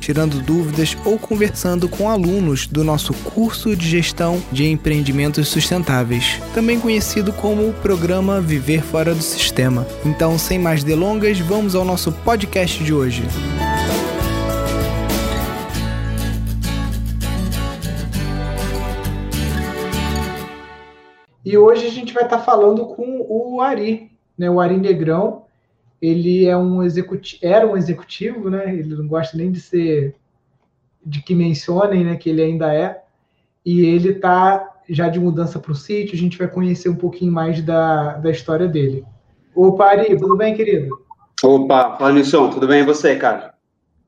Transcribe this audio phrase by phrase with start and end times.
[0.00, 6.80] tirando dúvidas ou conversando com alunos do nosso curso de gestão de empreendimentos sustentáveis, também
[6.80, 9.86] conhecido como o programa Viver Fora do Sistema.
[10.04, 13.22] Então, sem mais delongas, vamos ao nosso podcast de hoje.
[21.44, 24.48] E hoje a gente vai estar falando com o Ari, né?
[24.50, 25.46] O Ari Negrão,
[26.00, 28.74] ele é um executivo, era um executivo, né?
[28.74, 30.16] Ele não gosta nem de ser
[31.04, 32.16] de que mencionem, né?
[32.16, 33.02] Que ele ainda é.
[33.64, 36.14] E ele está já de mudança para o sítio.
[36.14, 39.04] A gente vai conhecer um pouquinho mais da, da história dele.
[39.54, 40.88] Opa, Ari, tudo bem, querido?
[41.42, 43.54] Opa, Nilson, tudo bem e você, cara?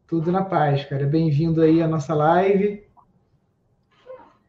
[0.07, 1.07] Tudo na paz, cara.
[1.07, 2.83] Bem-vindo aí à nossa live.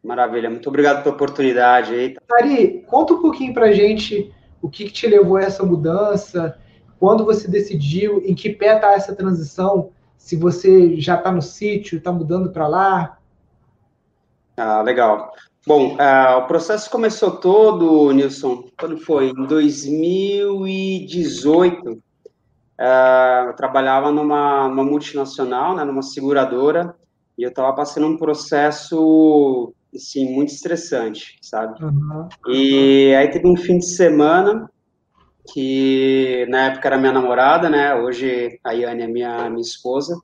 [0.03, 2.15] Maravilha, muito obrigado pela oportunidade aí.
[2.33, 6.57] Ari, conta um pouquinho pra gente o que, que te levou a essa mudança,
[7.03, 9.89] quando você decidiu, em que pé está essa transição?
[10.17, 13.17] Se você já está no sítio, está mudando para lá?
[14.55, 15.33] Ah, legal.
[15.67, 19.31] Bom, uh, o processo começou todo, Nilson, quando foi?
[19.31, 21.91] Em 2018.
[21.91, 22.01] Uh,
[22.79, 26.95] ah, eu trabalhava numa, numa multinacional, né, numa seguradora,
[27.37, 31.83] e eu estava passando um processo, assim, muito estressante, sabe?
[31.83, 32.29] Uhum.
[32.47, 34.71] E aí teve um fim de semana
[35.51, 37.93] que na época era minha namorada, né?
[37.95, 40.19] Hoje a Yane é minha, minha esposa.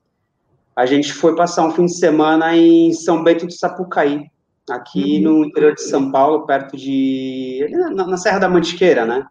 [0.74, 4.30] A gente foi passar um fim de semana em São Bento do Sapucaí,
[4.70, 5.32] aqui uhum.
[5.32, 7.66] no interior de São Paulo, perto de.
[7.70, 9.26] na, na Serra da Mantiqueira, né?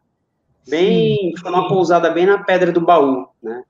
[0.67, 1.33] Bem.
[1.39, 3.63] Foi uma pousada bem na Pedra do Baú, né?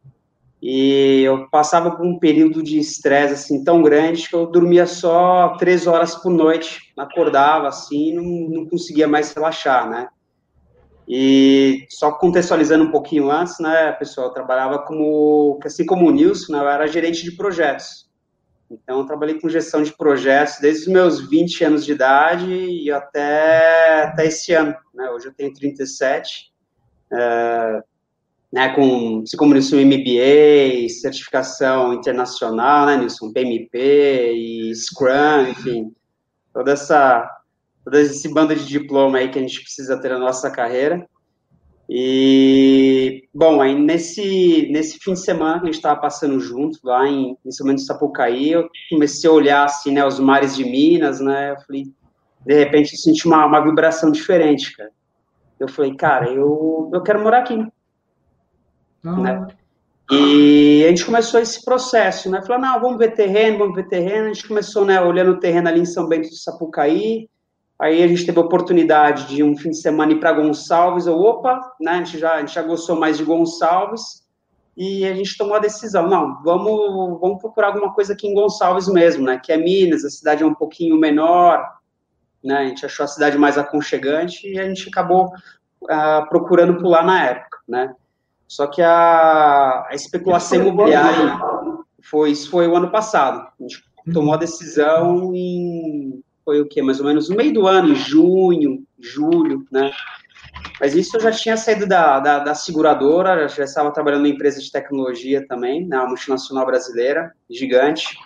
[0.62, 5.56] E eu passava por um período de estresse assim tão grande que eu dormia só
[5.58, 10.09] três horas por noite, acordava assim, não, não conseguia mais relaxar, né?
[11.12, 16.53] E só contextualizando um pouquinho antes, né, pessoal, eu trabalhava como, assim como o Nilson,
[16.53, 18.08] né, eu era gerente de projetos.
[18.70, 22.92] Então, eu trabalhei com gestão de projetos desde os meus 20 anos de idade e
[22.92, 24.75] até, até esse ano.
[24.94, 25.09] Né?
[25.09, 26.53] Hoje eu tenho 37,
[27.12, 27.84] é,
[28.53, 35.91] né, com, se como Nilson, MBA, certificação internacional, né, Nilson, PMP e Scrum, enfim,
[36.53, 37.38] toda essa
[37.89, 41.07] toda esse bando de diploma aí que a gente precisa ter na nossa carreira.
[41.91, 47.07] E, bom, aí nesse, nesse fim de semana que a gente estava passando junto, lá
[47.07, 50.63] em, em São Bento do Sapucaí, eu comecei a olhar, assim, né, os mares de
[50.63, 51.85] Minas, né, eu falei,
[52.45, 54.91] de repente eu senti uma, uma vibração diferente, cara.
[55.59, 57.55] Eu falei, cara, eu, eu quero morar aqui.
[59.03, 59.23] Uhum.
[59.23, 59.47] Né?
[60.11, 64.25] E a gente começou esse processo, né, falou, não, vamos ver terreno, vamos ver terreno,
[64.25, 67.28] a gente começou, né, olhando o terreno ali em São Bento do Sapucaí,
[67.79, 71.22] Aí a gente teve a oportunidade de um fim de semana ir para Gonçalves, ou
[71.22, 74.28] opa, né, a gente, já, a gente já gostou mais de Gonçalves,
[74.75, 78.90] e a gente tomou a decisão, não, vamos, vamos procurar alguma coisa aqui em Gonçalves
[78.90, 81.66] mesmo, né, que é Minas, a cidade é um pouquinho menor,
[82.44, 85.28] né, a gente achou a cidade mais aconchegante, e a gente acabou
[85.84, 87.94] uh, procurando por lá na época, né.
[88.46, 91.40] Só que a, a especulação imobiliária
[92.01, 93.81] foi, isso foi o ano passado, a gente
[94.13, 97.95] tomou a decisão em foi o que mais ou menos no meio do ano, em
[97.95, 99.91] junho, julho, né?
[100.81, 104.59] Mas isso eu já tinha saído da, da, da seguradora, já estava trabalhando em empresa
[104.59, 108.17] de tecnologia também, na multinacional brasileira, gigante.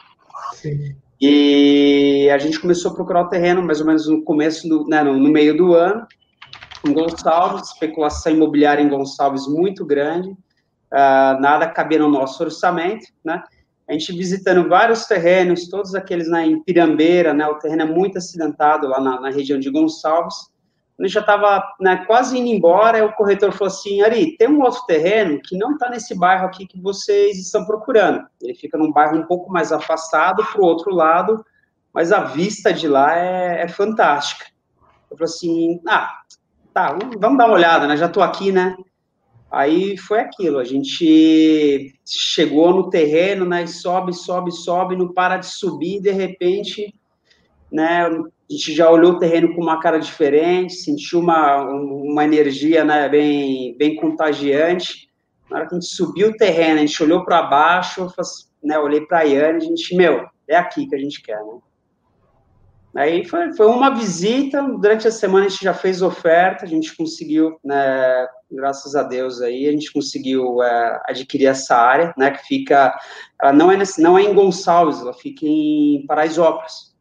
[0.53, 0.95] Sim.
[1.19, 5.03] E a gente começou a procurar o terreno mais ou menos no começo, do, né,
[5.03, 6.07] no, no meio do ano,
[6.88, 13.44] em Gonçalves, especulação imobiliária em Gonçalves muito grande, uh, nada cabia no nosso orçamento, né?
[13.88, 18.18] A gente visitando vários terrenos, todos aqueles na, em Pirambeira, né, o terreno é muito
[18.18, 20.52] acidentado lá na, na região de Gonçalves,
[20.96, 24.85] quando já estava né, quase indo embora, o corretor falou assim, Ari, tem um outro
[24.85, 29.18] terreno que não está nesse bairro aqui que vocês estão procurando, ele fica num bairro
[29.18, 31.44] um pouco mais afastado, para o outro lado,
[31.94, 34.46] mas a vista de lá é, é fantástica.
[35.12, 36.22] Eu falei assim, ah,
[36.74, 38.76] tá, vamos dar uma olhada, né, já estou aqui, né,
[39.53, 45.46] Aí foi aquilo, a gente chegou no terreno, né, sobe, sobe, sobe, não para de
[45.46, 46.91] subir, de repente,
[47.72, 52.84] né, a gente já olhou o terreno com uma cara diferente, sentiu uma, uma energia,
[52.84, 55.08] né, bem, bem contagiante.
[55.47, 58.11] Na hora que a gente subiu o terreno, a gente olhou para baixo,
[58.64, 61.59] né, olhei para a Yane, a gente, meu, é aqui que a gente quer, né.
[62.96, 66.96] Aí foi, foi uma visita, durante a semana a gente já fez oferta, a gente
[66.96, 72.32] conseguiu né, Graças a Deus aí a gente conseguiu é, adquirir essa área, né?
[72.32, 72.96] Que fica,
[73.41, 76.94] ela não é nesse, não é em Gonçalves, ela fica em Paraisópolis,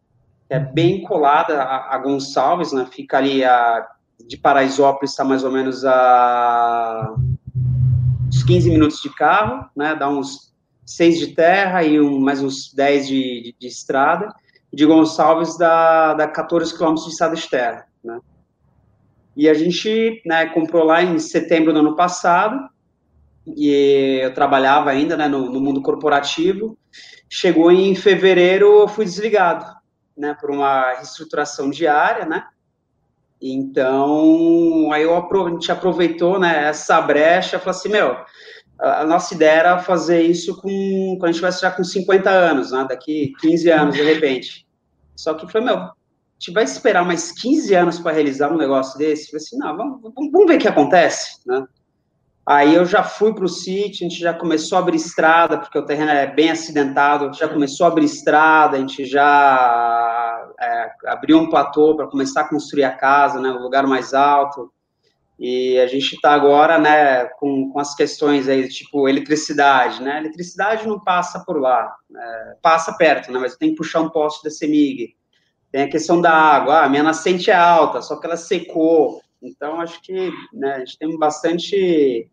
[0.48, 2.86] é bem colada a, a Gonçalves, né?
[2.90, 3.86] Fica ali a
[4.26, 7.14] de Paraisópolis está mais ou menos a
[8.28, 9.94] uns 15 minutos de carro, né?
[9.94, 10.52] Dá uns
[10.86, 14.34] seis de terra e um, mais uns 10 de, de, de estrada.
[14.72, 18.20] De Gonçalves dá, dá 14 quilômetros de estrada de terra, né?
[19.36, 22.68] E a gente né, comprou lá em setembro do ano passado,
[23.46, 26.78] e eu trabalhava ainda né, no, no, mundo corporativo.
[27.28, 29.64] Chegou em fevereiro, eu fui desligado,
[30.16, 32.44] né, por uma reestruturação diária, né?
[33.40, 38.16] Então, aí eu, a gente aproveitou né, essa brecha e falou assim, meu,
[38.78, 42.70] a nossa ideia era fazer isso com, quando a gente vai já com 50 anos,
[42.70, 44.66] né, daqui 15 anos, de repente.
[45.16, 45.90] Só que foi, meu,
[46.42, 49.32] gente vai esperar mais 15 anos para realizar um negócio desse?
[49.32, 51.64] Eu assim, não, vamos, vamos ver o que acontece, né?
[52.44, 55.78] Aí eu já fui para o sítio, a gente já começou a abrir estrada, porque
[55.78, 61.38] o terreno é bem acidentado, já começou a abrir estrada, a gente já é, abriu
[61.38, 64.72] um platô para começar a construir a casa, né, o lugar mais alto.
[65.38, 70.18] E a gente está agora, né, com, com as questões aí, tipo eletricidade, né?
[70.18, 74.42] eletricidade não passa por lá, é, passa perto, né, mas tem que puxar um poste
[74.42, 75.14] da CEMIG.
[75.72, 79.22] Tem a questão da água, ah, a minha nascente é alta, só que ela secou.
[79.42, 82.28] Então, acho que né, a gente tem bastante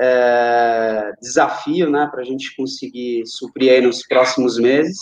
[0.00, 4.96] é, desafio né, para a gente conseguir suprir aí nos próximos meses.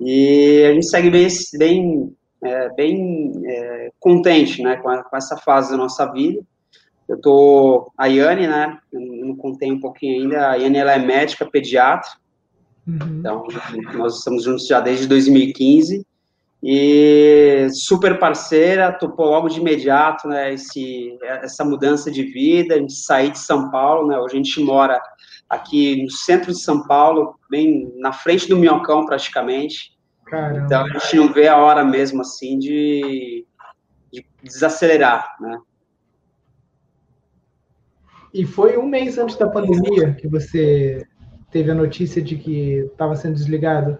[0.00, 5.36] E a gente segue bem, bem, é, bem é, contente né, com, a, com, essa
[5.36, 6.40] fase da nossa vida.
[7.08, 8.78] Eu tô a Yane, né?
[8.92, 10.50] Eu não contei um pouquinho ainda.
[10.50, 12.10] A Yane ela é médica pediatra.
[12.86, 13.18] Uhum.
[13.18, 13.46] Então,
[13.94, 16.06] nós estamos juntos já desde 2015
[16.66, 22.94] e super parceira, topou logo de imediato, né, esse, essa mudança de vida, a gente
[22.94, 24.98] sair de São Paulo, né, hoje a gente mora
[25.46, 29.92] aqui no centro de São Paulo, bem na frente do Minhocão, praticamente,
[30.24, 30.64] Caramba.
[30.64, 33.46] então a gente não vê a hora mesmo, assim, de,
[34.10, 35.58] de desacelerar, né.
[38.32, 41.06] E foi um mês antes da pandemia que você
[41.50, 43.98] teve a notícia de que estava sendo desligado?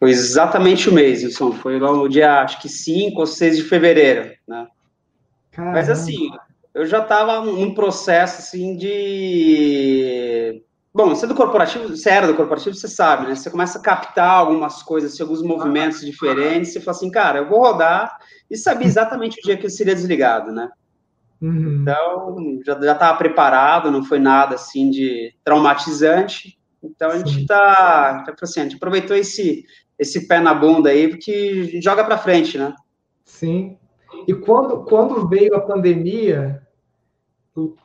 [0.00, 1.52] Foi exatamente o mês, Wilson.
[1.52, 4.66] Foi lá no dia, acho que 5 ou 6 de fevereiro, né?
[5.52, 5.74] Caramba.
[5.74, 6.30] Mas assim,
[6.74, 10.64] eu já estava num processo assim de.
[10.92, 13.34] Bom, você é do corporativo, você era do corporativo, você sabe, né?
[13.34, 17.48] Você começa a captar algumas coisas, assim, alguns movimentos diferentes, você fala assim, cara, eu
[17.48, 18.16] vou rodar
[18.50, 20.70] e sabia exatamente o dia que eu seria desligado, né?
[21.42, 21.82] Uhum.
[21.82, 26.58] Então, já estava preparado, não foi nada assim de traumatizante.
[26.82, 29.64] Então a gente está, assim, a gente aproveitou esse
[30.00, 32.74] esse pé na bunda aí, porque joga para frente, né?
[33.22, 33.76] Sim.
[34.26, 36.62] E quando, quando veio a pandemia,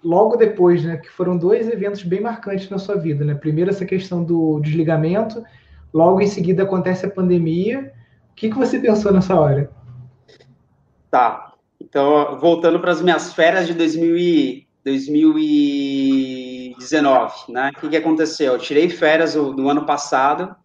[0.01, 3.35] logo depois, né, que foram dois eventos bem marcantes na sua vida, né?
[3.35, 5.43] Primeiro essa questão do desligamento,
[5.93, 7.91] logo em seguida acontece a pandemia.
[8.31, 9.69] O que, que você pensou nessa hora?
[11.11, 11.53] Tá.
[11.79, 17.71] Então, voltando para as minhas férias de 2000 e, 2019, né?
[17.75, 18.53] O que, que aconteceu?
[18.53, 20.55] Eu tirei férias do, do ano passado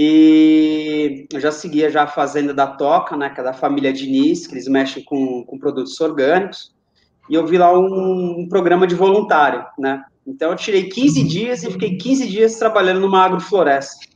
[0.00, 4.46] e eu já seguia já a Fazenda da Toca, né, que é da família Diniz,
[4.46, 6.72] que eles mexem com, com produtos orgânicos,
[7.28, 11.64] e eu vi lá um, um programa de voluntário, né, então eu tirei 15 dias
[11.64, 14.06] e fiquei 15 dias trabalhando numa agrofloresta,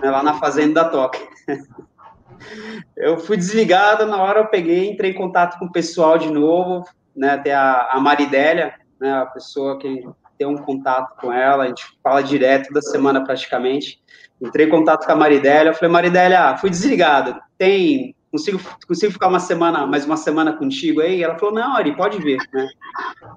[0.00, 1.18] né, lá na Fazenda da Toca.
[2.96, 6.84] eu fui desligado, na hora eu peguei, entrei em contato com o pessoal de novo,
[7.16, 10.00] né, até a, a Maridélia, né, a pessoa que
[10.38, 14.00] tem um contato com ela, a gente fala direto da semana praticamente,
[14.40, 19.26] Entrei em contato com a Maridélia, eu falei, Maridélia, fui desligado, tem, consigo, consigo ficar
[19.26, 21.22] uma semana, mais uma semana contigo aí?
[21.22, 22.68] Ela falou, não, Ari, pode vir, né?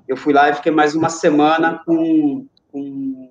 [0.07, 3.29] Eu fui lá e fiquei mais uma semana com, com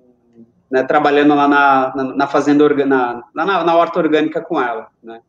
[0.69, 5.21] né, trabalhando lá na, na, na fazenda, na, na, na horta orgânica com ela, né?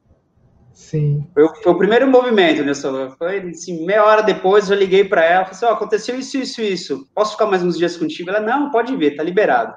[0.72, 1.26] Sim.
[1.34, 2.72] Foi, foi, o primeiro movimento, né,
[3.18, 6.62] Foi assim, meia hora depois eu liguei para ela, falei assim, oh, aconteceu isso, isso,
[6.62, 7.08] isso.
[7.14, 8.30] Posso ficar mais uns dias contigo?
[8.30, 9.74] Ela, não, pode vir, tá liberado.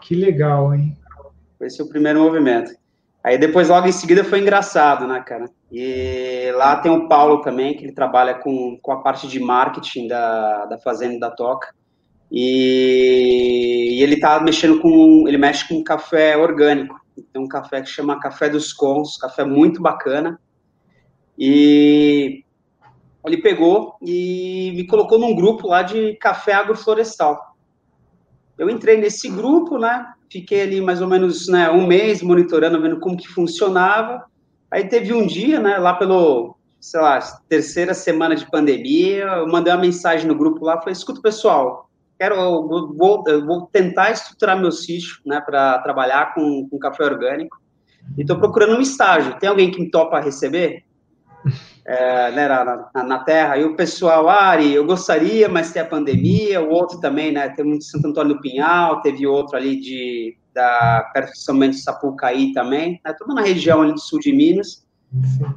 [0.00, 0.96] Que legal, hein?
[1.60, 2.72] Esse é o primeiro movimento.
[3.24, 5.50] Aí depois, logo em seguida, foi engraçado, né, cara?
[5.72, 10.06] E lá tem o Paulo também, que ele trabalha com, com a parte de marketing
[10.06, 11.74] da, da Fazenda da Toca.
[12.30, 15.24] E, e ele tá mexendo com.
[15.26, 17.00] Ele mexe com café orgânico.
[17.32, 20.40] Tem um café que chama Café dos Cons, café muito bacana.
[21.38, 22.44] E
[23.24, 27.56] ele pegou e me colocou num grupo lá de café agroflorestal.
[28.56, 30.12] Eu entrei nesse grupo, né?
[30.30, 34.24] Fiquei ali mais ou menos né, um mês monitorando, vendo como que funcionava.
[34.70, 37.18] Aí teve um dia, né, lá pelo sei lá,
[37.48, 41.85] terceira semana de pandemia, eu mandei uma mensagem no grupo lá, falei, escuta, pessoal,
[42.18, 47.56] quero, vou, vou tentar estruturar meu sítio, né, para trabalhar com, com café orgânico,
[48.16, 50.84] e estou procurando um estágio, tem alguém que me topa receber?
[51.88, 55.86] É, né, na, na, na, terra, e o pessoal, Ari, eu gostaria, mas tem a
[55.86, 59.78] pandemia, o outro também, né, tem um de Santo Antônio do Pinhal, teve outro ali
[59.78, 64.00] de, da, perto de São Bento de Sapucaí também, né, tudo na região ali do
[64.00, 64.84] sul de Minas,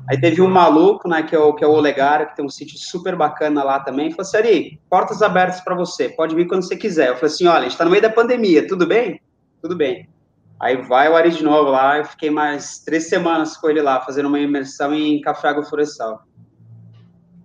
[0.10, 2.50] Aí teve um maluco, né, que é o, que é o Olegário, que tem um
[2.50, 6.64] sítio super bacana lá também, falou assim, Ari, portas abertas para você, pode vir quando
[6.64, 7.10] você quiser.
[7.10, 9.22] Eu falei assim, olha, a gente está no meio da pandemia, tudo bem?
[9.62, 10.08] Tudo bem.
[10.60, 14.02] Aí vai o Ari de novo lá, eu fiquei mais três semanas com ele lá,
[14.02, 16.24] fazendo uma imersão em café agroflorestal.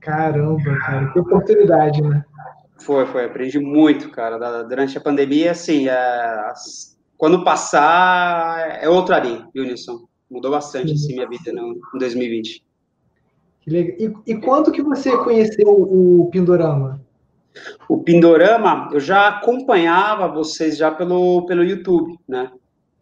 [0.00, 2.24] Caramba, cara, que oportunidade, né?
[2.78, 6.52] Foi, foi, aprendi muito, cara, durante a pandemia, assim, é,
[7.16, 10.06] quando passar, é outro Ari, viu, Nilson?
[10.30, 12.64] Mudou bastante, assim, minha vida no, em 2020.
[13.60, 13.96] Que legal.
[13.98, 17.00] E, e quando que você conheceu o Pindorama?
[17.88, 22.50] O Pindorama, eu já acompanhava vocês já pelo, pelo YouTube, né?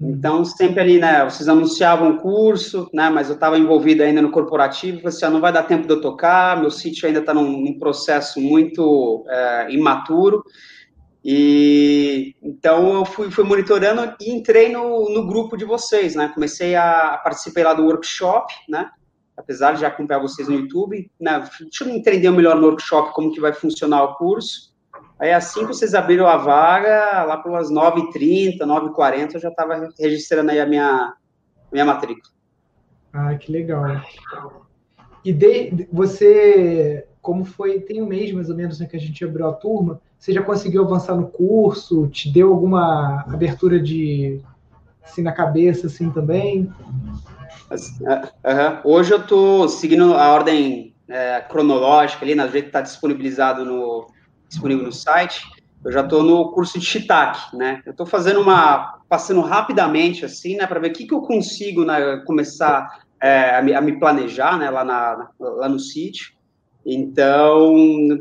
[0.03, 0.11] Uhum.
[0.11, 4.33] Então, sempre ali, né, vocês anunciavam o curso, né, mas eu estava envolvido ainda no
[4.33, 7.33] corporativo, falei assim, ah, não vai dar tempo de eu tocar, meu sítio ainda está
[7.33, 10.45] num, num, processo muito é, imaturo,
[11.25, 16.31] e então eu fui, fui monitorando e entrei no, no grupo de vocês, né?
[16.35, 18.91] Comecei a participar lá do workshop, né?
[19.37, 21.49] Apesar de já acompanhar vocês no YouTube, né?
[21.61, 24.73] Deixa eu entender melhor no workshop como que vai funcionar o curso.
[25.19, 30.51] Aí assim que vocês abriram a vaga, lá pelas 9h30, 9h40, eu já estava registrando
[30.51, 31.15] aí a minha,
[31.73, 32.33] minha matrícula.
[33.13, 34.03] Ah, que legal.
[35.25, 39.25] E de, você, como foi, tem um mês mais ou menos né, que a gente
[39.25, 42.07] abriu a turma, você já conseguiu avançar no curso?
[42.07, 44.41] Te deu alguma abertura de
[45.03, 46.73] assim na cabeça assim também?
[47.69, 48.81] Uhum.
[48.85, 54.07] Hoje eu estou seguindo a ordem é, cronológica ali, na jeito que está disponibilizado no
[54.49, 55.43] disponível no site.
[55.85, 57.83] Eu já estou no curso de Shiitake, né?
[57.85, 61.85] Eu estou fazendo uma passando rapidamente assim, né, para ver o que, que eu consigo
[61.85, 66.33] né, começar é, a, me, a, me, planejar, né, lá na lá no sítio.
[66.85, 67.75] Então,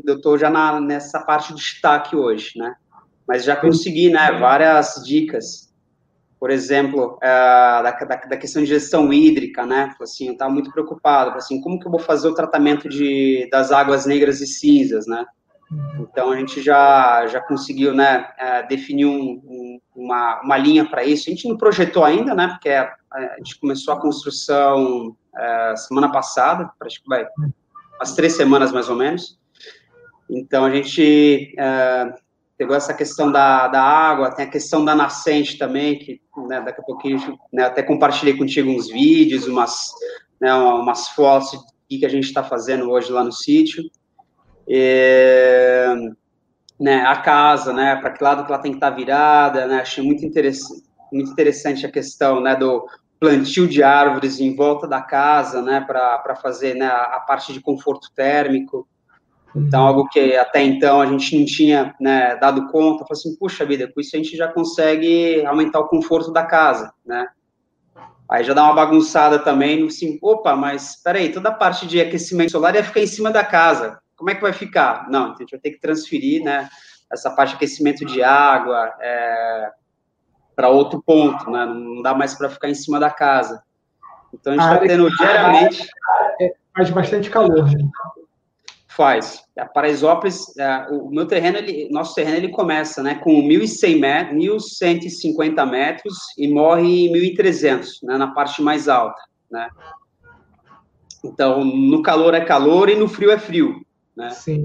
[0.06, 2.74] eu estou já na, nessa parte de destaque hoje, né?
[3.26, 5.72] Mas já consegui, né, várias dicas.
[6.38, 9.94] Por exemplo, é, da, da, da, questão de gestão hídrica, né?
[10.00, 13.72] Assim, eu estava muito preocupado, assim, como que eu vou fazer o tratamento de, das
[13.72, 15.24] águas negras e cinzas, né?
[15.98, 21.02] Então, a gente já, já conseguiu, né, é, definir um, um, uma, uma linha para
[21.02, 21.30] isso.
[21.30, 26.12] A gente não projetou ainda, né, porque a, a gente começou a construção é, semana
[26.12, 27.24] passada, acho que vai
[28.02, 29.38] umas três semanas mais ou menos.
[30.28, 32.12] Então a gente uh,
[32.58, 36.80] pegou essa questão da, da água, tem a questão da nascente também, que né, daqui
[36.80, 39.92] a pouquinho né, até compartilhei contigo uns vídeos, umas,
[40.40, 41.50] né, umas fotos
[41.88, 43.84] que a gente está fazendo hoje lá no sítio.
[44.66, 46.14] E,
[46.80, 49.80] né, a casa, né, para que lado que ela tem que estar tá virada, né,
[49.80, 50.82] achei muito interessante,
[51.12, 52.84] muito interessante a questão né, do
[53.22, 58.08] plantio de árvores em volta da casa, né, para fazer né, a parte de conforto
[58.16, 58.88] térmico.
[59.54, 59.86] Então, uhum.
[59.86, 63.86] algo que até então a gente não tinha né, dado conta, falei assim, puxa vida,
[63.86, 67.28] com isso a gente já consegue aumentar o conforto da casa, né?
[68.28, 72.50] Aí já dá uma bagunçada também, assim, opa, mas peraí, toda a parte de aquecimento
[72.50, 75.08] solar ia ficar em cima da casa, como é que vai ficar?
[75.08, 76.68] Não, então a gente vai ter que transferir, né,
[77.12, 79.70] essa parte de aquecimento de água, é,
[80.54, 81.64] para outro ponto, né?
[81.66, 83.62] Não dá mais para ficar em cima da casa.
[84.32, 85.88] Então a gente está tendo diariamente.
[86.40, 87.64] É, faz bastante calor.
[87.70, 87.88] Né?
[88.88, 89.42] Faz.
[89.58, 94.78] A Paraisópolis, é, o meu terreno, ele, nosso terreno, ele começa, né, com 1.100 metros,
[94.80, 99.68] 1.150 metros e morre em 1.300, né, na parte mais alta, né.
[101.24, 104.28] Então, no calor é calor e no frio é frio, né.
[104.30, 104.64] Sim.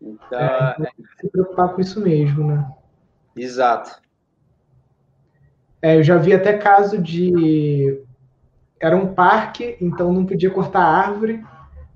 [0.00, 0.90] Então, é, é...
[1.20, 2.64] se preocupar com isso mesmo, né.
[3.36, 4.00] Exato.
[5.80, 8.00] É, eu já vi até caso de.
[8.80, 11.42] Era um parque, então não podia cortar árvore,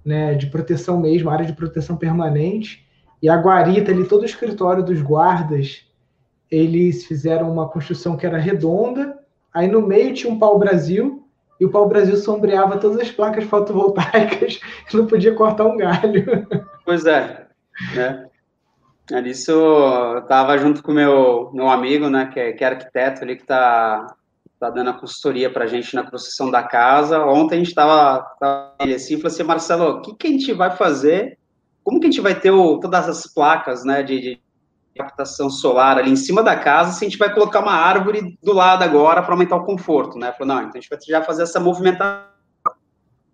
[0.05, 2.87] né, de proteção mesmo, área de proteção permanente.
[3.23, 5.87] E a guarita ali, todo o escritório dos guardas,
[6.51, 9.17] eles fizeram uma construção que era redonda,
[9.55, 11.25] aí no meio tinha um pau-brasil,
[11.61, 14.61] e o pau-brasil sombreava todas as placas fotovoltaicas,
[14.93, 16.47] não podia cortar um galho.
[16.85, 17.47] Pois é,
[17.95, 18.27] né?
[19.21, 23.37] Isso eu estava junto com meu meu amigo, né, que é, que é arquiteto ali
[23.37, 24.07] que está
[24.59, 27.25] tá dando a consultoria para a gente na construção da casa.
[27.25, 28.25] Ontem a gente estava
[28.79, 31.39] assim, falou assim, Marcelo, o que, que a gente vai fazer?
[31.83, 34.43] Como que a gente vai ter o, todas as placas, né, de, de
[34.97, 38.53] captação solar ali em cima da casa se a gente vai colocar uma árvore do
[38.53, 40.33] lado agora para aumentar o conforto, né?
[40.33, 42.31] Falou, não, então a gente vai já fazer essa movimentação.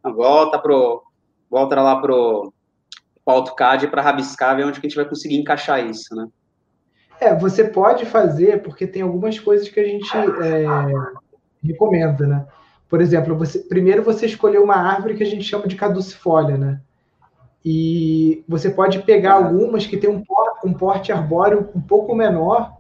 [0.03, 1.03] Volta pro
[1.51, 2.53] volta lá pro,
[3.29, 6.29] pro AutoCAD para rabiscar, ver onde que a gente vai conseguir encaixar isso, né?
[7.21, 10.65] É, você pode fazer, porque tem algumas coisas que a gente é,
[11.63, 12.47] recomenda, né?
[12.89, 16.81] Por exemplo, você, primeiro você escolheu uma árvore que a gente chama de caducifólia, né?
[17.63, 20.23] E você pode pegar algumas que tem um,
[20.65, 22.79] um porte arbóreo um pouco menor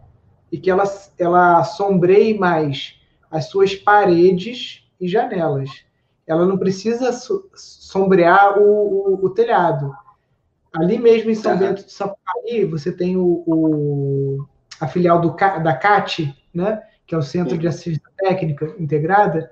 [0.50, 0.84] e que ela,
[1.18, 2.98] ela sombreie mais
[3.30, 5.68] as suas paredes e janelas.
[6.26, 7.12] Ela não precisa
[7.54, 9.92] sombrear o, o, o telhado.
[10.74, 11.58] Ali mesmo em São uhum.
[11.58, 14.46] Bento do Sapucaí, você tem o, o,
[14.80, 16.82] a filial do, da CAT, né?
[17.06, 19.50] que é o Centro de Assistência Técnica Integrada,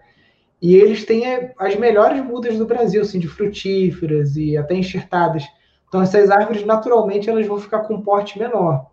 [0.61, 5.45] e eles têm é, as melhores mudas do Brasil, assim, de frutíferas e até enxertadas.
[5.89, 8.87] Então, essas árvores, naturalmente, elas vão ficar com um porte menor.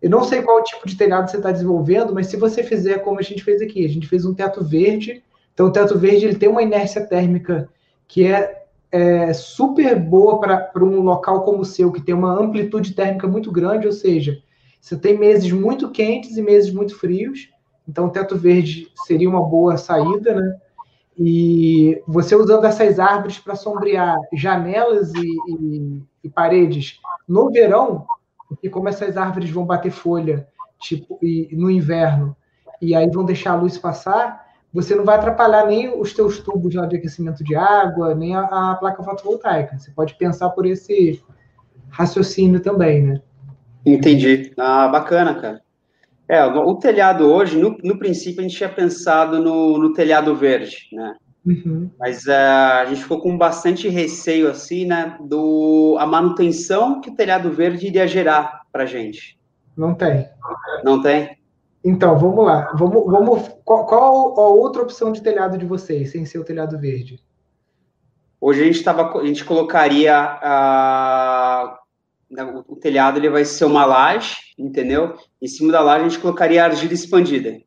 [0.00, 3.18] Eu não sei qual tipo de telhado você está desenvolvendo, mas se você fizer como
[3.18, 5.22] a gente fez aqui, a gente fez um teto verde.
[5.52, 7.68] Então, o teto verde ele tem uma inércia térmica
[8.08, 8.59] que é,
[8.92, 13.50] é super boa para um local como o seu, que tem uma amplitude térmica muito
[13.52, 14.38] grande, ou seja,
[14.80, 17.50] você tem meses muito quentes e meses muito frios.
[17.88, 20.56] Então, o teto verde seria uma boa saída, né?
[21.18, 28.06] E você usando essas árvores para sombrear janelas e, e, e, paredes no verão,
[28.62, 32.34] e como essas árvores vão bater folha tipo e, no inverno
[32.80, 36.74] e aí vão deixar a luz passar, você não vai atrapalhar nem os teus tubos
[36.74, 39.78] lá de aquecimento de água, nem a, a placa fotovoltaica.
[39.78, 41.22] Você pode pensar por esse
[41.88, 43.22] raciocínio também, né?
[43.84, 44.52] Entendi.
[44.56, 45.60] Ah, bacana, cara.
[46.28, 50.88] É, o telhado hoje, no, no princípio, a gente tinha pensado no, no telhado verde,
[50.92, 51.16] né?
[51.44, 51.90] Uhum.
[51.98, 57.14] Mas uh, a gente ficou com bastante receio, assim, né, do a manutenção que o
[57.14, 59.38] telhado verde iria gerar para gente.
[59.76, 60.28] Não tem.
[60.84, 61.39] Não tem?
[61.84, 62.72] Então, vamos lá.
[62.74, 66.78] Vamos, vamos, qual, qual a outra opção de telhado de vocês, sem ser o telhado
[66.78, 67.22] verde?
[68.40, 71.78] Hoje a gente, tava, a gente colocaria a,
[72.68, 75.16] o, telhado ele vai ser uma laje, entendeu?
[75.42, 77.60] Em cima da laje a gente colocaria argila expandida.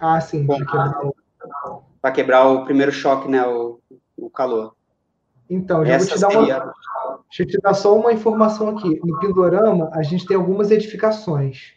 [0.00, 0.46] Ah, sim.
[0.46, 2.12] Para quebrar, o...
[2.12, 3.46] quebrar, o primeiro choque, né?
[3.46, 3.80] O,
[4.16, 4.74] o calor.
[5.48, 6.64] Então, já vou te dar seria...
[6.64, 6.74] uma.
[7.28, 9.00] Deixa eu te dar só uma informação aqui.
[9.04, 11.72] No Pindorama, a gente tem algumas edificações.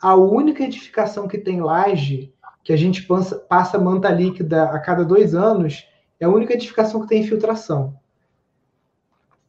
[0.00, 2.32] A única edificação que tem laje,
[2.62, 5.86] que a gente passa, passa manta líquida a cada dois anos,
[6.20, 7.94] é a única edificação que tem infiltração.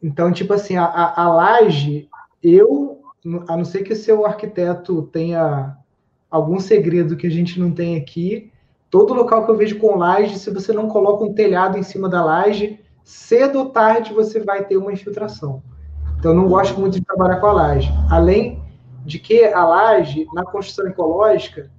[0.02, 2.08] Então, tipo assim, a, a, a laje,
[2.42, 3.02] eu,
[3.48, 5.76] a não ser que o seu arquiteto tenha
[6.30, 8.52] algum segredo que a gente não tem aqui,
[8.90, 12.08] todo local que eu vejo com laje, se você não coloca um telhado em cima
[12.08, 15.64] da laje, cedo ou tarde você vai ter uma infiltração.
[16.20, 17.90] Então, eu não gosto muito de trabalhar com a laje.
[18.10, 18.62] Além
[19.08, 21.72] de que a laje, na construção ecológica,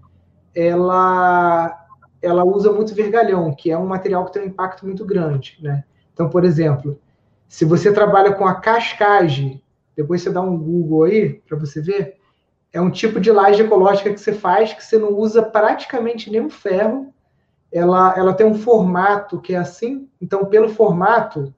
[0.54, 1.86] ela,
[2.22, 5.58] ela usa muito vergalhão, que é um material que tem um impacto muito grande.
[5.60, 5.84] Né?
[6.14, 6.98] Então, por exemplo,
[7.46, 9.62] se você trabalha com a cascagem,
[9.94, 12.16] depois você dá um Google aí para você ver,
[12.72, 16.48] é um tipo de laje ecológica que você faz que você não usa praticamente nenhum
[16.48, 17.12] ferro.
[17.70, 21.52] Ela, ela tem um formato que é assim, então pelo formato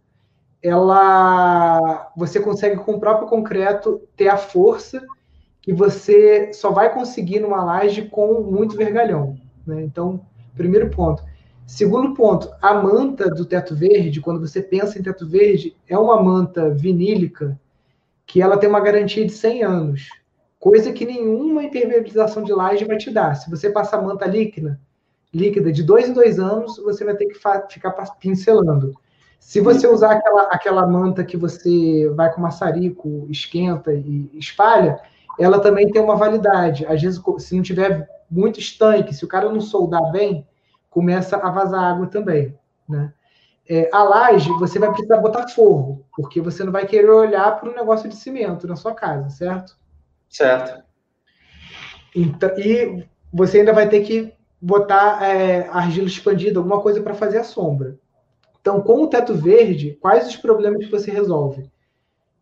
[0.60, 5.00] ela você consegue com o próprio concreto ter a força
[5.70, 9.38] que você só vai conseguir numa laje com muito vergalhão.
[9.64, 9.82] Né?
[9.82, 10.20] Então,
[10.56, 11.22] primeiro ponto.
[11.64, 16.20] Segundo ponto, a manta do teto verde, quando você pensa em teto verde, é uma
[16.20, 17.56] manta vinílica
[18.26, 20.08] que ela tem uma garantia de 100 anos,
[20.58, 23.36] coisa que nenhuma impermeabilização de laje vai te dar.
[23.36, 24.80] Se você passar manta líquida,
[25.32, 28.92] líquida de dois em dois anos, você vai ter que ficar pincelando.
[29.38, 35.00] Se você usar aquela, aquela manta que você vai com maçarico, esquenta e espalha,
[35.40, 36.84] ela também tem uma validade.
[36.86, 40.46] Às vezes, se não tiver muito estanque, se o cara não soldar bem,
[40.90, 42.56] começa a vazar água também,
[42.88, 43.12] né?
[43.68, 47.70] É, a laje, você vai precisar botar forro, porque você não vai querer olhar para
[47.70, 49.78] um negócio de cimento na sua casa, certo?
[50.28, 50.82] Certo.
[52.14, 57.38] Então, e você ainda vai ter que botar é, argila expandida, alguma coisa para fazer
[57.38, 57.96] a sombra.
[58.60, 61.70] Então, com o teto verde, quais os problemas que você resolve?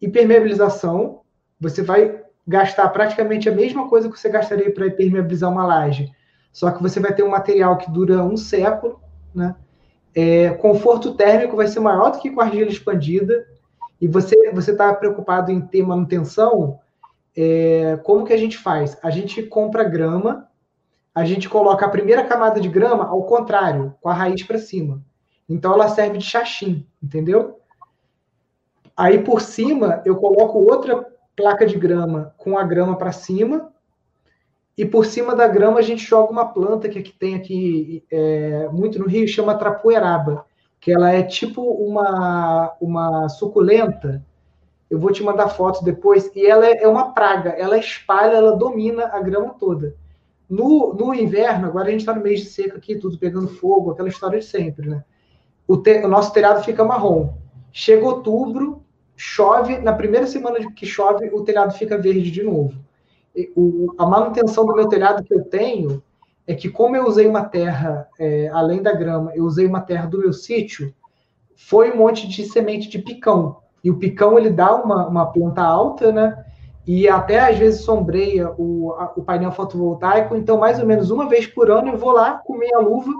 [0.00, 1.20] Impermeabilização,
[1.60, 6.10] você vai gastar praticamente a mesma coisa que você gastaria para impermeabilizar uma laje,
[6.50, 8.98] só que você vai ter um material que dura um século,
[9.34, 9.54] né?
[10.14, 13.46] É, conforto térmico vai ser maior do que com argila expandida,
[14.00, 16.80] e você está preocupado em ter manutenção,
[17.36, 18.96] é, como que a gente faz?
[19.02, 20.48] A gente compra grama,
[21.14, 25.02] a gente coloca a primeira camada de grama ao contrário, com a raiz para cima.
[25.46, 27.60] Então ela serve de chachim, entendeu?
[28.96, 31.06] Aí por cima eu coloco outra
[31.38, 33.72] placa de grama com a grama para cima
[34.76, 38.68] e por cima da grama a gente joga uma planta que, que tem aqui é,
[38.72, 40.44] muito no Rio, chama trapoeraba,
[40.80, 44.24] que ela é tipo uma, uma suculenta.
[44.90, 46.30] Eu vou te mandar foto depois.
[46.34, 47.50] E ela é, é uma praga.
[47.50, 49.96] Ela espalha, ela domina a grama toda.
[50.48, 53.90] No, no inverno, agora a gente está no mês de seca aqui, tudo pegando fogo,
[53.90, 55.04] aquela história de sempre, né?
[55.66, 57.34] O, te, o nosso telhado fica marrom.
[57.72, 58.82] Chega outubro,
[59.18, 62.72] chove, na primeira semana que chove, o telhado fica verde de novo.
[63.56, 66.02] O, a manutenção do meu telhado que eu tenho
[66.46, 70.06] é que, como eu usei uma terra, é, além da grama, eu usei uma terra
[70.06, 70.94] do meu sítio,
[71.56, 73.56] foi um monte de semente de picão.
[73.82, 76.44] E o picão ele dá uma, uma planta alta, né?
[76.86, 80.36] E até às vezes sombreia o, a, o painel fotovoltaico.
[80.36, 83.12] Então, mais ou menos uma vez por ano, eu vou lá com meia luva,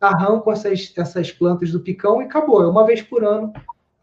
[0.00, 2.62] arranco essas, essas plantas do picão e acabou.
[2.62, 3.52] É uma vez por ano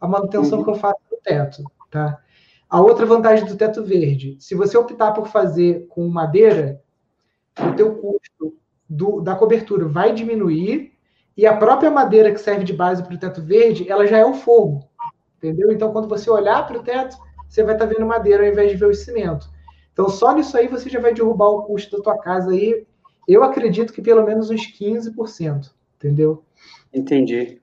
[0.00, 0.64] a manutenção uhum.
[0.64, 2.20] que eu faço teto, tá?
[2.70, 6.80] A outra vantagem do teto verde, se você optar por fazer com madeira,
[7.58, 8.56] o teu custo
[8.88, 10.92] do, da cobertura vai diminuir
[11.36, 14.24] e a própria madeira que serve de base para o teto verde, ela já é
[14.24, 14.88] o forro,
[15.36, 15.70] entendeu?
[15.70, 17.16] Então, quando você olhar para o teto,
[17.48, 19.48] você vai estar tá vendo madeira ao invés de ver o cimento.
[19.92, 22.86] Então, só nisso aí você já vai derrubar o custo da tua casa aí.
[23.28, 26.42] Eu acredito que pelo menos uns 15%, entendeu?
[26.92, 27.60] Entendi.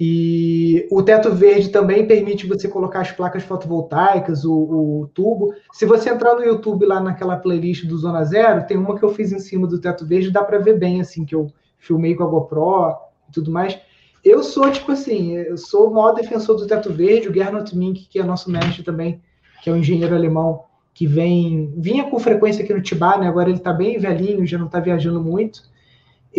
[0.00, 5.52] E o teto verde também permite você colocar as placas fotovoltaicas, o, o, tubo.
[5.72, 9.12] Se você entrar no YouTube lá naquela playlist do Zona Zero, tem uma que eu
[9.12, 12.22] fiz em cima do teto verde, dá para ver bem, assim, que eu filmei com
[12.22, 12.96] a GoPro
[13.28, 13.76] e tudo mais.
[14.24, 18.06] Eu sou, tipo assim, eu sou o maior defensor do teto verde, o Gernot Mink,
[18.08, 19.20] que é nosso mestre também,
[19.64, 20.62] que é um engenheiro alemão,
[20.94, 23.26] que vem, vinha com frequência aqui no Tibá, né?
[23.26, 25.62] Agora ele está bem velhinho, já não está viajando muito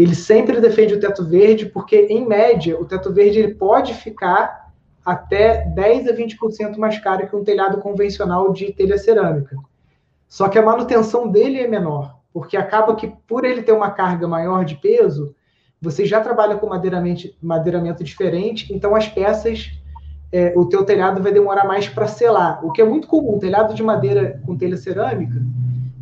[0.01, 4.71] ele sempre defende o teto verde, porque, em média, o teto verde ele pode ficar
[5.05, 9.57] até 10 a 20% mais caro que um telhado convencional de telha cerâmica.
[10.25, 14.25] Só que a manutenção dele é menor, porque acaba que, por ele ter uma carga
[14.25, 15.35] maior de peso,
[15.81, 16.69] você já trabalha com
[17.41, 19.69] madeiramento diferente, então as peças,
[20.31, 23.37] é, o teu telhado vai demorar mais para selar, o que é muito comum.
[23.37, 25.35] Telhado de madeira com telha cerâmica,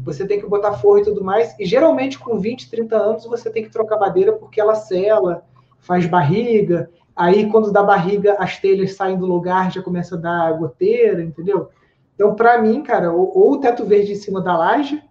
[0.08, 1.54] você tem que botar forro e tudo mais.
[1.60, 5.44] E geralmente com 20, 30 anos você tem que trocar madeira porque ela sela,
[5.82, 6.90] faz barriga.
[7.14, 11.70] Aí quando dá barriga, as telhas saem do lugar, já começa a dar goteira, entendeu?
[12.16, 15.04] Então, para mim, cara, ou, ou, o teto verde em cima da laje,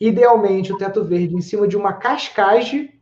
[0.00, 2.92] idealmente o teto verde em cima de uma cascagem.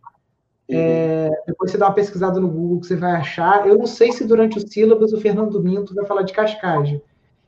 [0.69, 0.77] Uhum.
[0.77, 3.67] É, depois você dá uma pesquisada no Google que você vai achar.
[3.67, 7.03] Eu não sei se durante o sílabus o Fernando Minto vai falar de cascagem.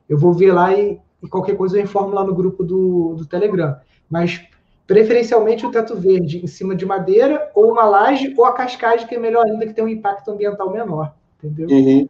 [0.09, 3.25] Eu vou ver lá e, e qualquer coisa eu informo lá no grupo do, do
[3.25, 3.75] Telegram.
[4.09, 4.41] Mas
[4.87, 9.15] preferencialmente o teto verde em cima de madeira, ou uma laje, ou a cascagem, que
[9.15, 11.13] é melhor ainda, que tem um impacto ambiental menor.
[11.43, 11.67] Entendeu?
[11.69, 12.09] Uhum.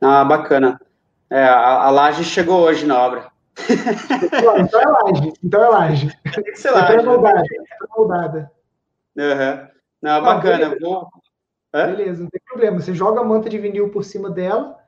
[0.00, 0.80] Ah, bacana.
[1.28, 3.30] É, a, a laje chegou hoje na obra.
[3.58, 5.32] então é laje.
[5.42, 6.18] Então é laje.
[6.34, 6.94] Tem que ser laje.
[6.94, 7.42] É moldada.
[7.42, 8.52] É moldada.
[9.16, 9.68] Uhum.
[10.02, 10.72] Não, bacana.
[10.72, 11.08] Ah, Vou...
[11.72, 12.80] Beleza, não tem problema.
[12.80, 14.78] Você joga a manta de vinil por cima dela,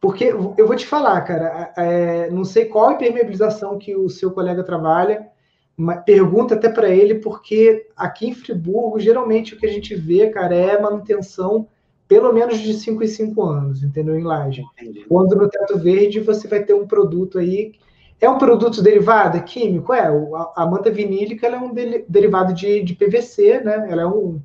[0.00, 4.62] porque eu vou te falar, cara, é, não sei qual impermeabilização que o seu colega
[4.62, 5.28] trabalha,
[5.76, 10.28] mas pergunta até para ele, porque aqui em Friburgo, geralmente o que a gente vê,
[10.30, 11.68] cara, é manutenção
[12.08, 14.18] pelo menos de 5 em 5 anos, entendeu?
[14.18, 14.64] Em laje.
[15.08, 17.72] Quando no teto verde você vai ter um produto aí.
[18.20, 19.92] É um produto derivado, é químico?
[19.92, 20.08] É.
[20.08, 23.86] A, a manta vinílica é um de, derivado de, de PVC, né?
[23.90, 24.40] Ela é um,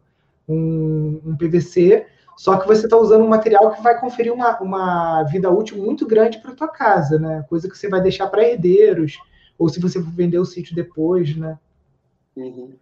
[0.48, 2.06] um, um PVC
[2.38, 6.06] só que você está usando um material que vai conferir uma, uma vida útil muito
[6.06, 7.46] grande para tua casa, né?
[7.50, 9.18] Coisa que você vai deixar para herdeiros,
[9.58, 11.58] ou se você for vender o sítio depois, né?
[12.36, 12.74] Uhum.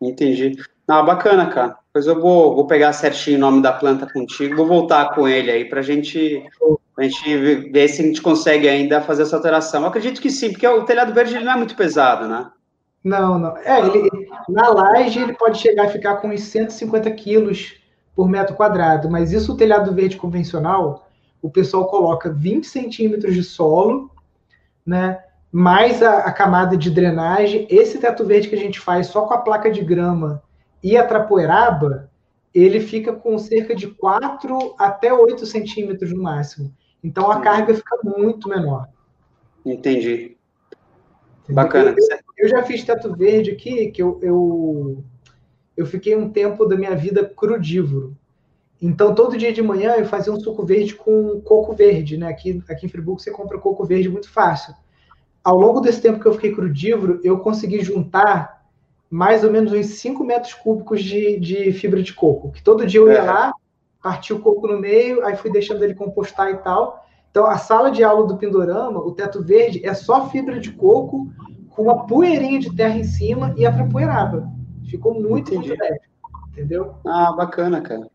[0.00, 0.56] Entendi.
[0.86, 1.76] Ah, bacana, cara.
[1.86, 5.50] Depois eu vou, vou pegar certinho o nome da planta contigo, vou voltar com ele
[5.50, 6.42] aí para gente,
[6.96, 7.36] a gente
[7.70, 9.82] ver se a gente consegue ainda fazer essa alteração.
[9.82, 12.50] Eu acredito que sim, porque o telhado verde ele não é muito pesado, né?
[13.02, 13.56] Não, não.
[13.58, 14.08] É, ele,
[14.48, 17.76] na laje ele pode chegar a ficar com uns 150 quilos
[18.18, 21.08] por metro quadrado, mas isso o telhado verde convencional,
[21.40, 24.10] o pessoal coloca 20 centímetros de solo,
[24.84, 25.22] né?
[25.52, 27.64] Mais a, a, camada de drenagem.
[27.70, 30.42] Esse teto verde que a gente faz só com a placa de grama
[30.82, 32.10] e a trapoeraba,
[32.52, 36.74] ele fica com cerca de 4 até 8 centímetros no máximo.
[37.04, 38.88] Então a carga fica muito menor.
[39.64, 40.36] Entendi.
[41.48, 41.94] Bacana.
[41.96, 45.04] Eu, eu, já fiz teto verde aqui, que eu, eu
[45.78, 48.16] eu fiquei um tempo da minha vida crudívoro.
[48.82, 52.26] Então, todo dia de manhã eu fazia um suco verde com coco verde, né?
[52.26, 54.74] Aqui, aqui em Friburgo você compra coco verde muito fácil.
[55.42, 58.66] Ao longo desse tempo que eu fiquei crudívoro, eu consegui juntar
[59.08, 62.50] mais ou menos uns 5 metros cúbicos de, de fibra de coco.
[62.50, 63.22] Que todo dia eu ia é.
[63.22, 63.52] lá,
[64.02, 67.06] partia o coco no meio, aí fui deixando ele compostar e tal.
[67.30, 71.28] Então, a sala de aula do Pindorama, o teto verde, é só fibra de coco
[71.70, 74.57] com uma poeirinha de terra em cima e a trapoeraba.
[74.88, 75.68] Ficou muito, Entendi.
[75.68, 76.00] muito leve.
[76.52, 76.94] Entendeu?
[77.06, 78.08] Ah, bacana, cara.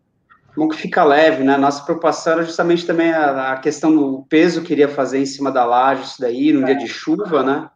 [0.56, 1.58] Bom que fica leve, né?
[1.58, 5.52] Nossa preocupação era justamente também a, a questão do peso que iria fazer em cima
[5.52, 7.70] da laje, isso daí, no dia de chuva, né?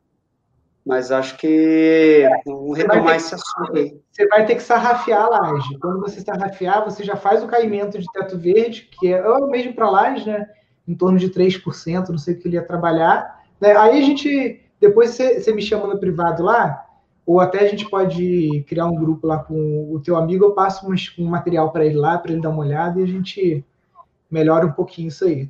[0.86, 4.00] Mas acho que vamos retomar esse assunto aí.
[4.10, 5.78] Você vai ter que sarrafiar a laje.
[5.80, 9.48] Quando você sarrafiar, você já faz o caimento de teto verde, que é, é o
[9.48, 10.48] mesmo para a laje, né?
[10.88, 13.44] Em torno de 3%, não sei o que ele ia trabalhar.
[13.60, 13.76] Né?
[13.76, 16.87] Aí a gente, depois você, você me chama no privado lá,
[17.28, 20.88] ou até a gente pode criar um grupo lá com o teu amigo, eu passo
[21.20, 23.66] um, material para ele lá, para ele dar uma olhada e a gente
[24.32, 25.50] melhora um pouquinho isso aí.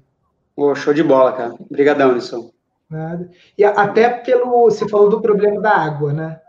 [0.56, 1.54] Pô, show de bola, cara.
[1.54, 2.50] Obrigadão, Nilson.
[2.90, 3.30] Nada.
[3.56, 4.64] E até pelo.
[4.64, 6.42] Você falou do problema da água, né?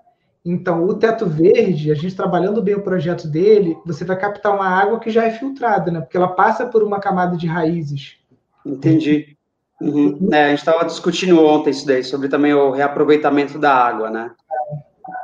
[0.42, 4.66] Então, o teto verde, a gente trabalhando bem o projeto dele, você vai captar uma
[4.66, 6.00] água que já é filtrada, né?
[6.00, 8.16] Porque ela passa por uma camada de raízes.
[8.64, 9.36] Entendi.
[9.78, 10.30] Uhum.
[10.32, 14.30] É, a gente estava discutindo ontem isso daí, sobre também o reaproveitamento da água, né?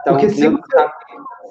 [0.05, 0.91] Então, Porque se você,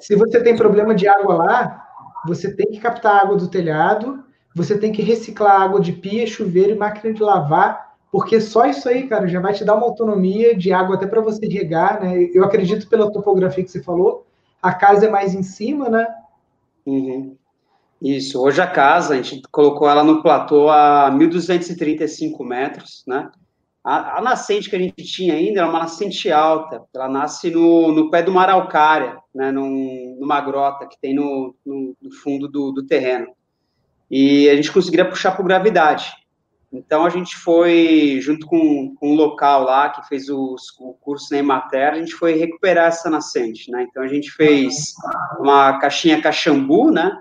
[0.00, 1.88] se você tem problema de água lá,
[2.24, 4.22] você tem que captar água do telhado,
[4.54, 8.88] você tem que reciclar água de pia, chuveiro e máquina de lavar, porque só isso
[8.88, 12.30] aí, cara, já vai te dar uma autonomia de água até para você regar, né?
[12.32, 14.24] Eu acredito pela topografia que você falou,
[14.62, 16.06] a casa é mais em cima, né?
[16.86, 17.36] Uhum.
[18.00, 23.28] Isso, hoje a casa, a gente colocou ela no platô a 1.235 metros, né?
[23.84, 27.92] A, a, nascente que a gente tinha ainda era uma nascente alta, ela nasce no,
[27.92, 32.48] no pé de uma araucária, né, num, numa grota que tem no, no, no fundo
[32.48, 33.26] do, do, terreno.
[34.10, 36.10] E a gente conseguiria puxar por gravidade.
[36.72, 41.28] Então a gente foi, junto com, com um local lá que fez os, o curso
[41.30, 43.86] na Emater, a gente foi recuperar essa nascente, né?
[43.88, 44.94] Então a gente fez
[45.38, 47.12] uma caixinha caxambu, né?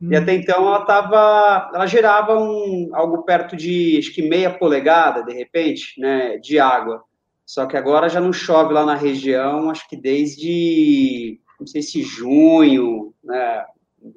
[0.00, 0.12] Hum.
[0.12, 5.22] E até então ela tava, ela gerava um, algo perto de, acho que meia polegada,
[5.22, 7.02] de repente, né, de água.
[7.44, 12.02] Só que agora já não chove lá na região, acho que desde, não sei se
[12.02, 13.64] junho, né,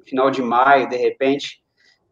[0.04, 1.60] final de maio, de repente.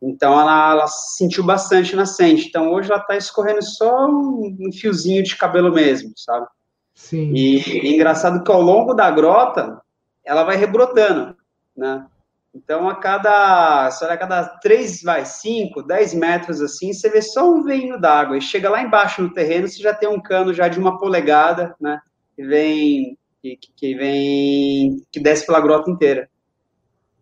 [0.00, 2.46] Então ela, ela sentiu bastante nascente.
[2.46, 6.46] Então hoje ela está escorrendo só um, um, fiozinho de cabelo mesmo, sabe?
[6.94, 7.32] Sim.
[7.34, 9.80] E, e engraçado que ao longo da grota
[10.24, 11.36] ela vai rebrotando,
[11.76, 12.06] né?
[12.54, 17.20] Então, a cada, sei lá, a cada 3, vai, 5, 10 metros, assim, você vê
[17.20, 18.38] só um veinho d'água.
[18.38, 21.74] E chega lá embaixo no terreno, você já tem um cano já de uma polegada,
[21.80, 22.00] né?
[22.34, 26.28] Que vem, que, que vem, que desce pela grota inteira.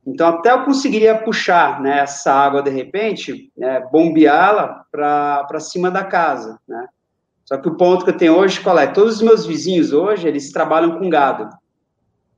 [0.07, 6.05] Então, até eu conseguiria puxar né, essa água, de repente, né, bombeá-la para cima da
[6.05, 6.87] casa, né?
[7.45, 8.87] Só que o ponto que eu tenho hoje, qual é?
[8.87, 11.49] Todos os meus vizinhos hoje, eles trabalham com gado,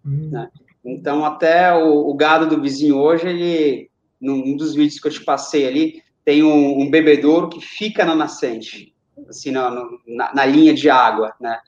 [0.05, 0.31] hum.
[0.31, 0.51] né?
[0.85, 5.25] Então, até o, o, gado do vizinho hoje, ele, num dos vídeos que eu te
[5.25, 8.95] passei ali, tem um, um bebedouro que fica na nascente,
[9.29, 9.71] assim, na,
[10.07, 11.59] na, na, linha de água, né?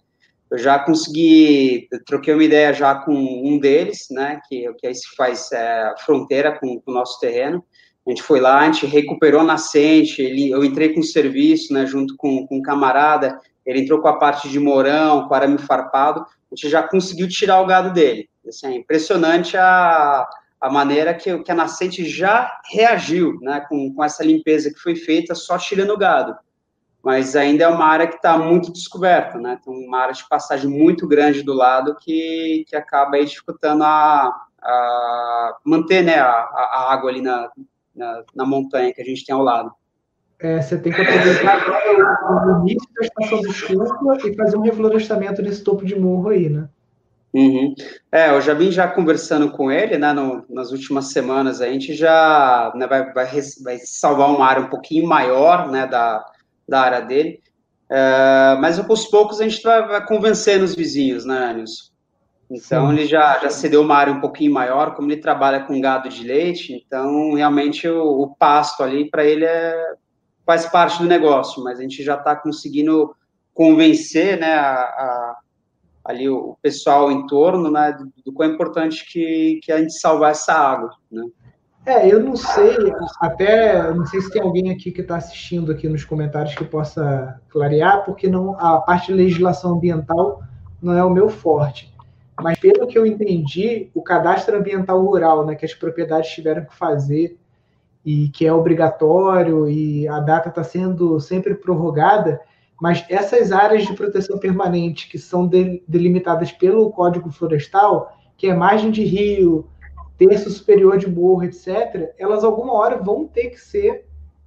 [0.50, 5.14] Eu já consegui, troquei uma ideia já com um deles, né, que, que aí se
[5.16, 7.64] faz é, fronteira com, com, o nosso terreno.
[8.04, 11.72] A gente foi lá, a gente recuperou a nascente, ele, eu entrei com o serviço,
[11.72, 15.58] né, junto com, com um camarada, ele entrou com a parte de morão, com arame
[15.58, 18.28] farpado, a gente já conseguiu tirar o gado dele.
[18.46, 20.28] Assim, é impressionante a,
[20.60, 24.96] a maneira que, que a nascente já reagiu né, com, com essa limpeza que foi
[24.96, 26.36] feita só tirando o gado.
[27.02, 29.58] Mas ainda é uma área que está muito descoberta, né?
[29.64, 34.30] Tem uma área de passagem muito grande do lado que, que acaba aí dificultando a,
[34.62, 37.50] a manter né, a, a água ali na,
[37.94, 39.72] na, na montanha que a gente tem ao lado.
[40.42, 45.42] É, você tem que aproveitar o início da estação de chuva e fazer um reflorestamento
[45.42, 46.68] nesse topo de morro aí, né?
[47.32, 47.74] Uhum.
[48.10, 51.94] É, eu já vim já conversando com ele, né, no, nas últimas semanas, a gente
[51.94, 53.26] já né, vai, vai,
[53.62, 56.24] vai, salvar uma área um pouquinho maior, né, da,
[56.68, 57.40] da área dele,
[57.88, 61.90] é, mas aos poucos a gente vai, vai convencendo os vizinhos, né, Nilson?
[62.50, 62.94] Então, Sim.
[62.94, 66.26] ele já, já cedeu uma área um pouquinho maior, como ele trabalha com gado de
[66.26, 69.94] leite, então, realmente, o, o pasto ali, para ele, é,
[70.50, 73.14] faz parte do negócio, mas a gente já está conseguindo
[73.54, 75.36] convencer, né, a, a
[76.04, 79.92] ali o, pessoal em torno, né, do, do quão é importante que, que a gente
[79.92, 81.22] salvar essa água, né.
[81.86, 82.76] É, eu não sei,
[83.20, 87.40] até não sei se tem alguém aqui que está assistindo aqui nos comentários que possa
[87.48, 90.42] clarear, porque não a parte de legislação ambiental
[90.82, 91.94] não é o meu forte.
[92.42, 96.76] Mas pelo que eu entendi, o cadastro ambiental rural, né, que as propriedades tiveram que
[96.76, 97.38] fazer
[98.04, 102.40] e que é obrigatório e a data está sendo sempre prorrogada,
[102.80, 108.90] mas essas áreas de proteção permanente que são delimitadas pelo Código Florestal, que é margem
[108.90, 109.68] de rio,
[110.16, 114.06] terço superior de morro, etc., elas alguma hora vão ter que ser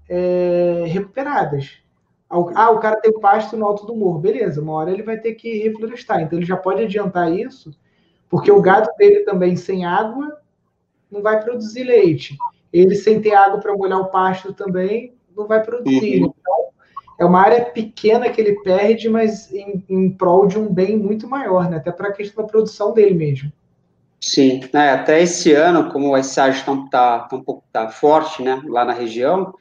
[0.09, 1.77] é, recuperadas.
[2.55, 5.35] Ah, o cara tem pasto no alto do morro, beleza, uma hora ele vai ter
[5.35, 7.71] que reflorestar, então ele já pode adiantar isso,
[8.27, 10.39] porque o gado dele também sem água
[11.11, 12.35] não vai produzir leite.
[12.73, 16.21] Ele sem ter água para molhar o pasto também não vai produzir.
[16.21, 16.33] Uhum.
[16.39, 16.65] Então,
[17.19, 21.27] é uma área pequena que ele perde, mas em, em prol de um bem muito
[21.27, 21.77] maior, né?
[21.77, 23.51] Até para a questão da produção dele mesmo.
[24.19, 28.41] Sim, é, até esse ano, como a estiagem está tá, tá um pouco tá forte,
[28.41, 29.53] né, lá na região,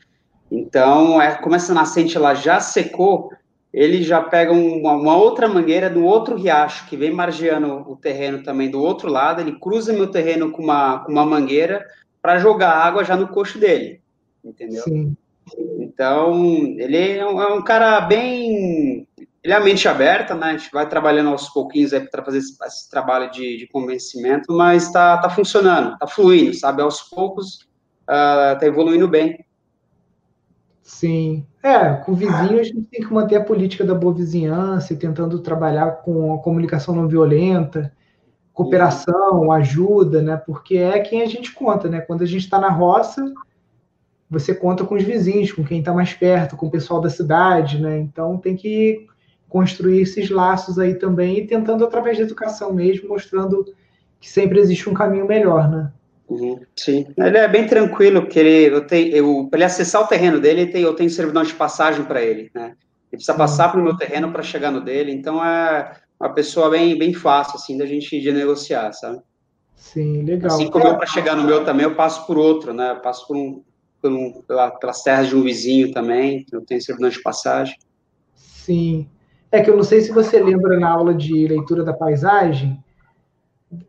[0.54, 3.30] então, é, como essa nascente ela já secou,
[3.72, 8.42] ele já pega uma, uma, outra mangueira do outro riacho, que vem margeando o terreno
[8.42, 11.86] também do outro lado, ele cruza meu terreno com uma, com uma mangueira
[12.22, 14.00] para jogar água já no coxo dele,
[14.44, 14.84] entendeu?
[14.84, 15.16] Sim.
[15.80, 16.44] Então,
[16.78, 19.06] ele é um, é um, cara bem.
[19.42, 20.46] Ele é a mente aberta, né?
[20.46, 24.52] A gente vai trabalhando aos pouquinhos aí para fazer esse, esse, trabalho de, de convencimento,
[24.52, 26.80] mas está tá funcionando, está fluindo, sabe?
[26.80, 27.68] Aos poucos
[28.00, 29.44] está uh, evoluindo bem.
[30.80, 31.44] Sim.
[31.62, 34.96] É, com o vizinho a gente tem que manter a política da boa vizinhança e
[34.96, 37.92] tentando trabalhar com a comunicação não violenta,
[38.52, 40.36] cooperação, ajuda, né?
[40.36, 42.00] Porque é quem a gente conta, né?
[42.00, 43.32] Quando a gente está na roça,
[44.28, 47.80] você conta com os vizinhos, com quem está mais perto, com o pessoal da cidade,
[47.80, 47.98] né?
[47.98, 49.06] Então tem que
[49.48, 53.66] construir esses laços aí também e tentando através da educação mesmo, mostrando
[54.18, 55.92] que sempre existe um caminho melhor, né?
[56.28, 60.06] Uhum, sim, ele é bem tranquilo, porque ele, eu tenho, eu, para ele acessar o
[60.06, 62.74] terreno dele, tem, eu tenho servidão de passagem para ele, né?
[63.12, 66.70] Ele precisa passar para o meu terreno para chegar no dele, então é uma pessoa
[66.70, 69.20] bem, bem fácil, assim, da gente de negociar, sabe?
[69.74, 70.52] Sim, legal.
[70.52, 70.94] Assim como é.
[70.94, 72.92] para chegar no meu também, eu passo por outro, né?
[72.92, 73.62] Eu passo por um,
[74.00, 77.76] pelo, pela, pelas terras de um vizinho também, eu tenho servidão de passagem.
[78.36, 79.08] Sim.
[79.50, 82.82] É que eu não sei se você lembra na aula de leitura da paisagem,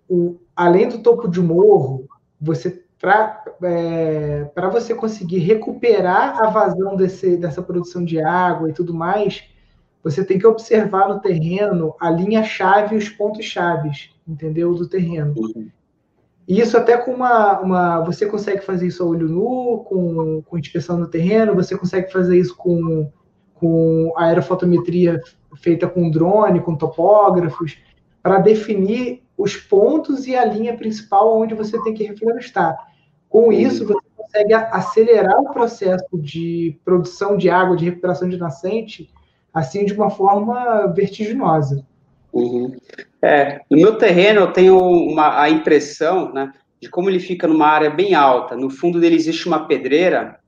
[0.10, 2.08] o, além do topo de morro,
[2.42, 8.94] você para é, você conseguir recuperar a vazão desse, dessa produção de água e tudo
[8.94, 9.44] mais,
[10.04, 14.74] você tem que observar no terreno a linha-chave e os pontos chaves, entendeu?
[14.74, 15.34] Do terreno.
[16.46, 18.00] E isso até com uma, uma.
[18.02, 22.38] Você consegue fazer isso a olho nu, com, com inspeção no terreno, você consegue fazer
[22.38, 23.10] isso com,
[23.54, 25.22] com aerofotometria
[25.56, 27.78] feita com drone, com topógrafos,
[28.22, 32.76] para definir os pontos e a linha principal onde você tem que reflorestar.
[33.30, 39.12] Com isso, você consegue acelerar o processo de produção de água, de recuperação de nascente,
[39.54, 41.86] assim de uma forma vertiginosa.
[42.34, 42.76] Uhum.
[43.22, 47.68] É, no meu terreno eu tenho uma, a impressão, né, de como ele fica numa
[47.68, 48.56] área bem alta.
[48.56, 50.40] No fundo dele existe uma pedreira.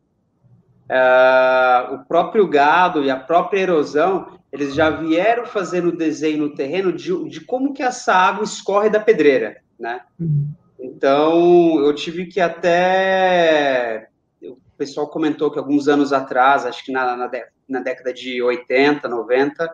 [0.86, 6.54] Uh, o próprio gado e a própria erosão, eles já vieram fazendo o desenho no
[6.54, 10.02] terreno de, de como que essa água escorre da pedreira, né?
[10.20, 10.48] Uhum.
[10.80, 14.10] Então, eu tive que até...
[14.44, 17.32] O pessoal comentou que alguns anos atrás, acho que na, na,
[17.68, 19.74] na década de 80, 90,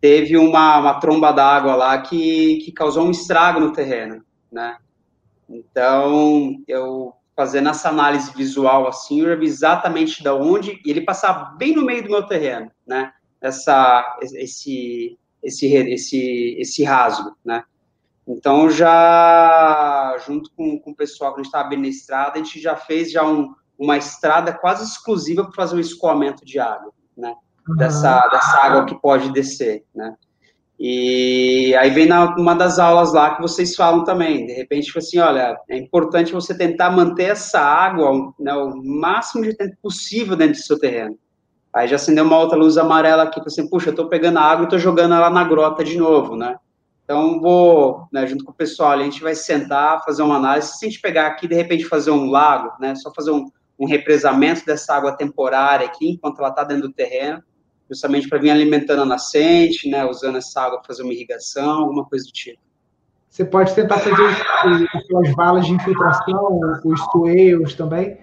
[0.00, 4.76] teve uma, uma tromba d'água lá que, que causou um estrago no terreno, né?
[5.48, 11.56] Então, eu fazendo essa análise visual assim, eu vi exatamente da onde, e ele passava
[11.56, 13.12] bem no meio do meu terreno, né?
[13.40, 17.64] Essa, esse, esse, esse, esse rasgo, né?
[18.26, 22.38] Então, já, junto com, com o pessoal que a gente estava bem na estrada, a
[22.38, 26.92] gente já fez já um, uma estrada quase exclusiva para fazer o escoamento de água,
[27.22, 27.34] né?
[27.76, 30.14] dessa, dessa água que pode descer, né?
[30.78, 34.98] E aí vem na, uma das aulas lá que vocês falam também, de repente, tipo
[34.98, 40.34] assim, olha, é importante você tentar manter essa água né, o máximo de tempo possível
[40.34, 41.16] dentro do seu terreno.
[41.72, 44.64] Aí já acendeu uma outra luz amarela aqui, assim, puxa, eu tô pegando a água
[44.64, 46.56] e tô jogando ela na grota de novo, né?
[47.04, 50.84] Então, vou, né, junto com o pessoal, a gente vai sentar, fazer uma análise, se
[50.84, 53.46] a gente pegar aqui, de repente, fazer um lago, né, só fazer um,
[53.78, 57.42] um represamento dessa água temporária aqui, enquanto ela está dentro do terreno,
[57.88, 62.04] justamente para vir alimentando a nascente, né, usando essa água para fazer uma irrigação, alguma
[62.04, 62.60] coisa do tipo.
[63.28, 64.26] Você pode tentar fazer
[64.94, 68.18] aquelas valas de infiltração, os swales também,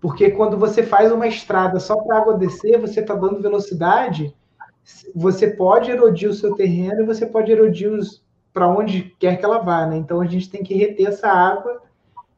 [0.00, 4.34] porque quando você faz uma estrada só para a água descer, você está dando velocidade,
[5.14, 7.90] você pode erodir o seu terreno e você pode erodir
[8.52, 9.96] para onde quer que ela vá, né?
[9.96, 11.82] Então a gente tem que reter essa água,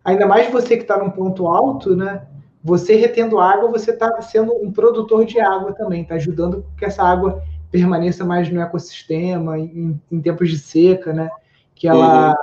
[0.05, 2.26] ainda mais você que está num ponto alto, né?
[2.66, 7.00] Você retendo água, você está sendo um produtor de água também, está ajudando que essa
[7.00, 7.40] água
[7.70, 11.30] permaneça mais no ecossistema, em, em tempos de seca, né?
[11.76, 12.34] Que ela uhum.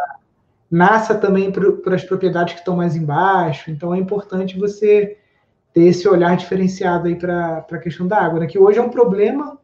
[0.72, 3.70] nasça também para as propriedades que estão mais embaixo.
[3.70, 5.18] Então é importante você
[5.74, 8.48] ter esse olhar diferenciado aí para a questão da água, né?
[8.48, 9.58] Que hoje é um problema,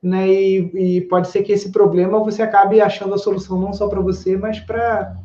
[0.00, 0.28] né?
[0.28, 4.00] E, e, pode ser que esse problema você acabe achando a solução não só para
[4.00, 5.16] você, mas para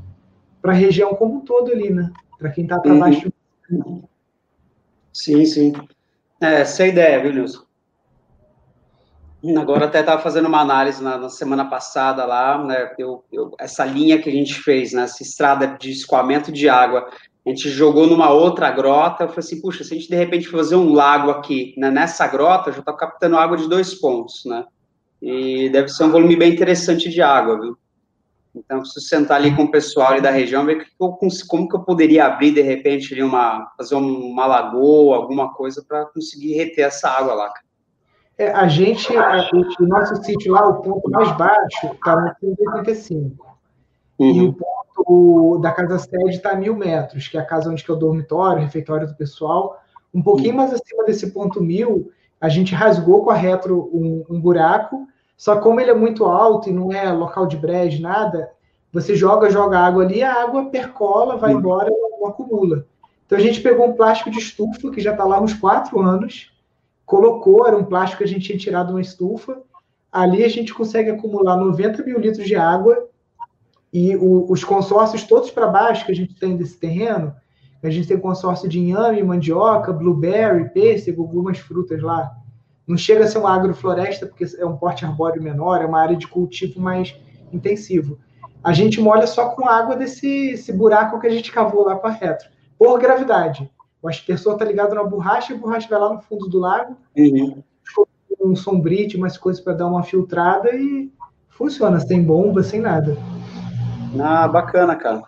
[0.64, 2.12] a região como um todo ali, né?
[2.40, 3.00] Para quem está para uhum.
[3.00, 3.31] baixo.
[5.14, 5.74] Sim, sim.
[6.42, 7.64] É, a ideia, viu, Nilson?
[9.60, 13.84] Agora até estava fazendo uma análise na, na, semana passada lá, né, eu, eu, essa
[13.84, 17.10] linha que a gente fez, né, essa estrada de escoamento de água
[17.46, 20.48] a gente jogou numa outra grota, eu falei assim, puxa, se a gente de repente
[20.48, 24.64] fazer um lago aqui, né, nessa grota, já está captando água de dois pontos, né?
[25.20, 27.78] E deve ser um volume bem interessante de água, viu?
[28.54, 32.26] Então, preciso sentar ali com o pessoal ali da região, ver como que eu poderia
[32.26, 37.34] abrir, de repente, ali uma, fazer uma lagoa, alguma coisa, para conseguir reter essa água
[37.34, 37.54] lá.
[38.38, 39.50] É, a gente, a,
[39.80, 43.58] o nosso sítio lá, o ponto mais baixo, está no 185.
[44.20, 44.32] Uhum.
[44.32, 47.86] E o ponto da casa sede está a mil metros, que é a casa onde
[47.88, 49.80] é o dormitório, o refeitório do pessoal.
[50.14, 50.58] Um pouquinho uhum.
[50.58, 55.08] mais acima desse ponto mil, a gente rasgou com a retro um, um buraco
[55.42, 58.52] só como ele é muito alto e não é local de brejo, nada,
[58.94, 62.86] você joga, joga água ali, a água percola, vai embora, não acumula.
[63.26, 66.54] Então a gente pegou um plástico de estufa, que já está lá uns quatro anos,
[67.08, 69.60] colocou, era um plástico que a gente tinha tirado uma estufa,
[70.12, 73.10] ali a gente consegue acumular 90 mil litros de água
[73.92, 77.36] e o, os consórcios todos para baixo que a gente tem desse terreno,
[77.82, 82.32] a gente tem consórcio de inhame, mandioca, blueberry, pêssego, algumas frutas lá.
[82.92, 86.18] Não chega a ser uma agrofloresta, porque é um porte arbóreo menor, é uma área
[86.18, 87.16] de cultivo mais
[87.54, 88.20] intensivo.
[88.62, 92.12] A gente molha só com água desse buraco que a gente cavou lá com a
[92.12, 93.72] retro, por gravidade.
[94.02, 96.98] O aspersor está ligado na borracha, e a borracha vai lá no fundo do lago,
[97.18, 97.64] uhum.
[98.42, 101.10] um sombrite, umas coisas para dar uma filtrada e
[101.48, 103.16] funciona, sem bomba, sem nada.
[104.20, 105.24] Ah, bacana, cara.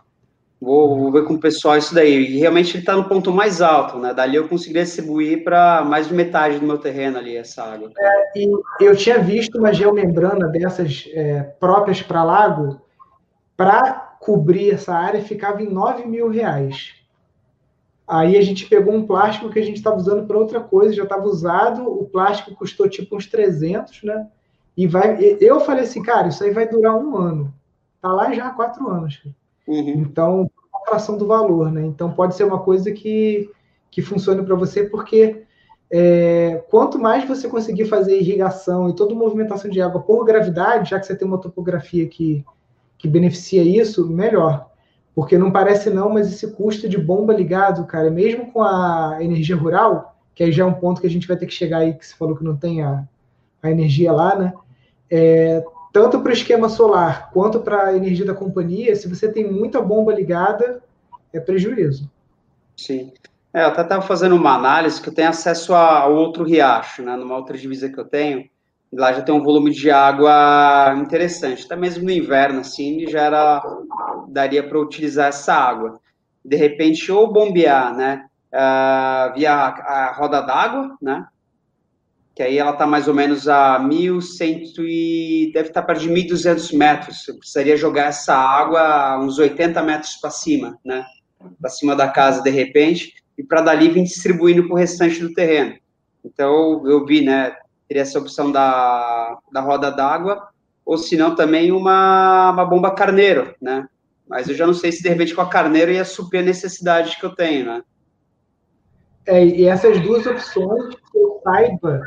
[0.64, 2.32] Vou, vou, ver com o pessoal isso daí.
[2.32, 4.14] E realmente ele está no ponto mais alto, né?
[4.14, 7.92] Dali eu conseguiria distribuir para mais de metade do meu terreno ali, essa água.
[7.98, 8.50] É, e
[8.80, 12.82] eu tinha visto uma geomembrana dessas é, próprias para lago,
[13.58, 16.94] para cobrir essa área ficava em 9 mil reais.
[18.08, 21.04] Aí a gente pegou um plástico que a gente estava usando para outra coisa, já
[21.04, 24.28] estava usado, o plástico custou tipo uns 300, né?
[24.78, 27.54] E vai, eu falei assim, cara, isso aí vai durar um ano.
[28.02, 29.22] Tá lá já há quatro anos.
[29.68, 29.90] Uhum.
[30.02, 30.52] Então,
[30.94, 31.86] a fração do valor, né?
[31.86, 33.50] Então, pode ser uma coisa que,
[33.90, 35.44] que funcione para você, porque
[35.92, 41.00] é, quanto mais você conseguir fazer irrigação e toda movimentação de água por gravidade, já
[41.00, 42.44] que você tem uma topografia que,
[42.98, 44.70] que beneficia isso, melhor.
[45.16, 49.56] Porque não parece não, mas esse custo de bomba ligado, cara, mesmo com a energia
[49.56, 51.94] rural, que aí já é um ponto que a gente vai ter que chegar aí,
[51.94, 53.08] que você falou que não tem a,
[53.62, 54.54] a energia lá, né?
[55.10, 55.64] É,
[55.94, 59.80] tanto para o esquema solar quanto para a energia da companhia, se você tem muita
[59.80, 60.82] bomba ligada,
[61.32, 62.10] é prejuízo.
[62.76, 63.14] Sim.
[63.54, 67.16] É, eu até estava fazendo uma análise que eu tenho acesso a outro riacho, né,
[67.16, 68.50] numa outra divisa que eu tenho,
[68.92, 73.64] lá já tem um volume de água interessante, até mesmo no inverno, assim, já era,
[74.28, 76.00] daria para utilizar essa água.
[76.44, 81.28] De repente, ou bombear, né, uh, via a roda d'água, né,
[82.36, 86.10] que aí ela está mais ou menos a 1.100 e deve estar tá perto de
[86.10, 87.28] 1.200 metros.
[87.28, 91.06] Eu precisaria jogar essa água uns 80 metros para cima, né?
[91.62, 95.34] Para cima da casa, de repente, e para dali vir distribuindo para o restante do
[95.34, 95.76] terreno.
[96.26, 97.56] Então, eu vi, né?
[97.88, 100.48] Teria essa opção da, da roda d'água,
[100.84, 103.88] ou se não, também uma, uma bomba carneiro, né?
[104.28, 107.18] Mas eu já não sei se de repente com a carneiro ia suprir a necessidade
[107.20, 107.84] que eu tenho, né?
[109.26, 112.02] É, e essas duas opções, que eu saiba,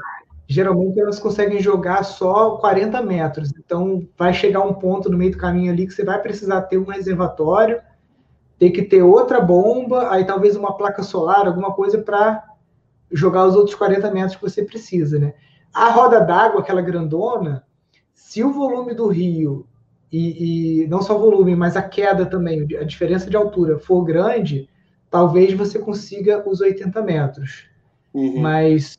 [0.47, 3.53] geralmente elas conseguem jogar só 40 metros.
[3.59, 6.79] Então, vai chegar um ponto no meio do caminho ali que você vai precisar ter
[6.79, 7.81] um reservatório,
[8.59, 12.45] ter que ter outra bomba, aí talvez uma placa solar, alguma coisa para
[13.11, 15.35] jogar os outros 40 metros que você precisa, né?
[15.75, 17.65] A roda d'água, aquela grandona,
[18.15, 19.67] se o volume do rio
[20.11, 24.03] e, e, não só o volume, mas a queda também, a diferença de altura for
[24.05, 24.69] grande,
[25.11, 27.69] talvez você consiga os 80 metros.
[28.15, 28.41] Uhum.
[28.41, 28.97] Mas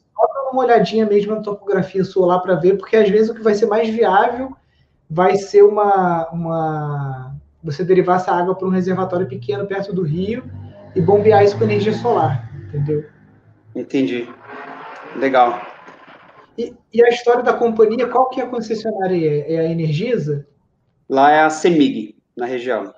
[0.51, 3.65] uma olhadinha mesmo na topografia lá para ver, porque às vezes o que vai ser
[3.65, 4.55] mais viável
[5.09, 10.43] vai ser uma, uma você derivar essa água para um reservatório pequeno perto do rio
[10.95, 13.05] e bombear isso com energia solar, entendeu?
[13.75, 14.27] Entendi.
[15.15, 15.61] Legal.
[16.57, 19.15] E, e a história da companhia, qual que é a concessionária?
[19.15, 20.47] É, é a Energisa?
[21.07, 22.93] Lá é a Semig, na região.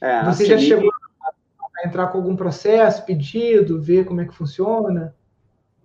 [0.00, 5.14] É, você já chegou a entrar com algum processo, pedido, ver como é que funciona?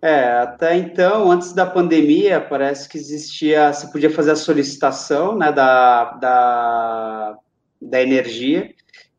[0.05, 5.51] É, até então, antes da pandemia, parece que existia, você podia fazer a solicitação, né,
[5.51, 7.37] da, da,
[7.81, 8.71] da energia,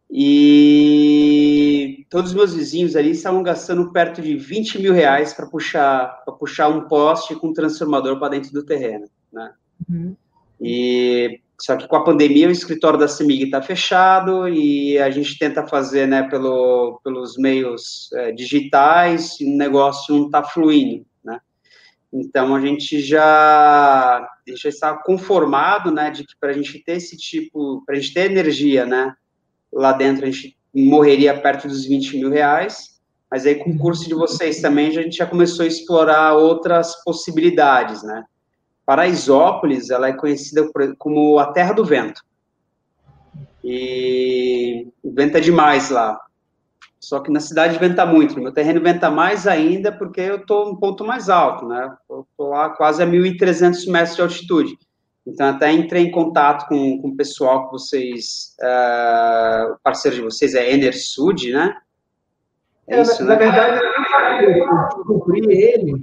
[0.09, 6.23] e todos os meus vizinhos ali estavam gastando perto de 20 mil reais para puxar,
[6.39, 9.55] puxar um poste com um transformador para dentro do terreno, né?
[9.91, 10.15] Uhum.
[10.61, 15.39] E só que com a pandemia o escritório da CEMIG está fechado e a gente
[15.39, 21.07] tenta fazer né, pelo, pelos meios é, digitais e o negócio não está fluindo.
[21.25, 21.41] Né?
[22.13, 27.17] Então a gente já, já está conformado né, de que para a gente ter esse
[27.17, 29.15] tipo, para a gente ter energia né,
[29.73, 33.01] lá dentro, a gente morreria perto dos 20 mil reais,
[33.31, 37.03] mas aí com o curso de vocês também a gente já começou a explorar outras
[37.03, 38.25] possibilidades, né?
[38.87, 42.23] Paraisópolis, ela é conhecida como a terra do vento.
[43.65, 46.19] E o vento é demais lá.
[47.01, 50.71] Só que na cidade venta muito, no meu terreno venta mais ainda porque eu estou
[50.71, 51.97] um ponto mais alto, né?
[52.09, 54.79] Eu estou lá quase a 1.300 metros de altitude.
[55.27, 60.23] Então, até entrei em contato com, com o pessoal que vocês, uh, o parceiro de
[60.23, 61.77] vocês é Enersud, né?
[62.89, 63.47] É, isso, na, né?
[63.47, 63.81] na verdade,
[64.97, 66.01] descobri ele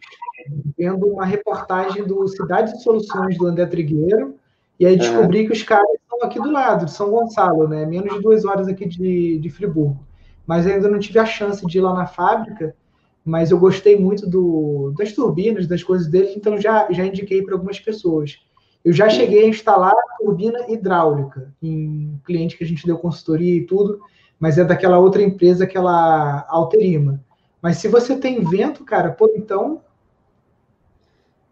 [0.77, 4.35] vendo uma reportagem do Cidade de Soluções do André Trigueiro,
[4.79, 5.47] e aí descobri uhum.
[5.47, 7.85] que os caras estão aqui do lado, de São Gonçalo, né?
[7.85, 9.99] Menos de duas horas aqui de, de Friburgo.
[10.45, 12.75] Mas ainda não tive a chance de ir lá na fábrica,
[13.23, 17.53] mas eu gostei muito do, das turbinas, das coisas deles, então já, já indiquei para
[17.53, 18.39] algumas pessoas.
[18.83, 23.65] Eu já cheguei a instalar turbina hidráulica em cliente que a gente deu consultoria e
[23.65, 24.01] tudo,
[24.37, 27.23] mas é daquela outra empresa, aquela Alterima.
[27.63, 29.81] Mas se você tem vento, cara, pô, então.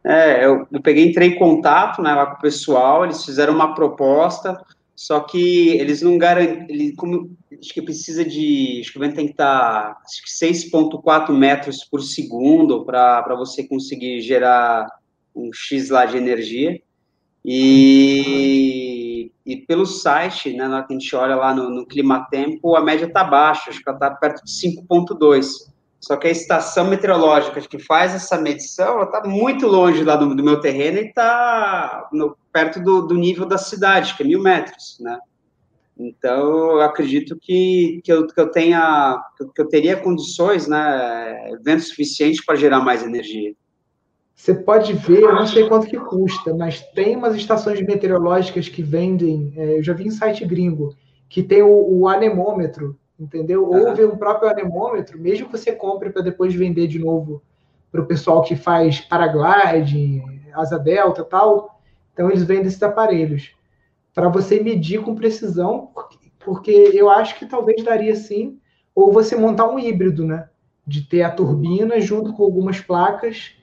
[0.04, 3.74] É, eu, eu peguei, entrei em contato né, lá com o pessoal, eles fizeram uma
[3.74, 4.62] proposta,
[4.94, 6.94] só que eles não garantem,
[7.58, 11.86] acho que precisa de, acho que o vento tem que estar, tá, que 6.4 metros
[11.86, 14.88] por segundo para você conseguir gerar
[15.34, 16.82] um X lá de energia.
[17.46, 22.76] E, e pelo site, né, na hora que a gente olha lá no, no Climatempo,
[22.76, 25.71] a média está baixa, acho que ela está perto de 5,2.
[26.02, 30.34] Só que a estação meteorológica que faz essa medição, ela está muito longe lá do,
[30.34, 32.10] do meu terreno e está
[32.52, 35.20] perto do, do, nível da cidade, que é mil metros, né?
[35.96, 39.24] Então, eu acredito que, que, eu, que eu tenha,
[39.54, 43.54] que eu teria condições, né, vento suficiente para gerar mais energia.
[44.36, 48.82] Você pode ver, eu não sei quanto que custa, mas tem umas estações meteorológicas que
[48.82, 50.96] vendem, é, eu já vi em site gringo,
[51.30, 53.70] que tem o, o anemômetro, entendeu?
[53.70, 53.90] Uhum.
[53.90, 57.42] Ou vê um próprio anemômetro, mesmo que você compre para depois vender de novo
[57.92, 61.80] para o pessoal que faz paraglide, asa delta tal.
[62.14, 63.56] Então eles vendem esses aparelhos
[64.14, 65.92] para você medir com precisão,
[66.40, 68.60] porque eu acho que talvez daria sim,
[68.94, 70.50] ou você montar um híbrido, né?
[70.86, 73.56] De ter a turbina junto com algumas placas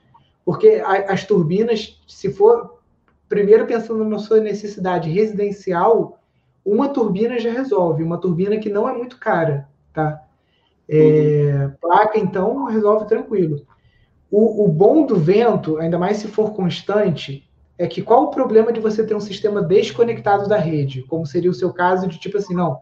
[0.49, 2.79] porque as turbinas, se for
[3.27, 6.18] primeiro pensando na sua necessidade residencial,
[6.65, 10.23] uma turbina já resolve, uma turbina que não é muito cara, tá?
[10.87, 11.71] É, uhum.
[11.81, 13.65] Placa, então, resolve tranquilo.
[14.31, 17.47] O, o, bom do vento, ainda mais se for constante,
[17.77, 21.03] é que qual o problema de você ter um sistema desconectado da rede?
[21.03, 22.79] Como seria o seu caso de tipo assim, não,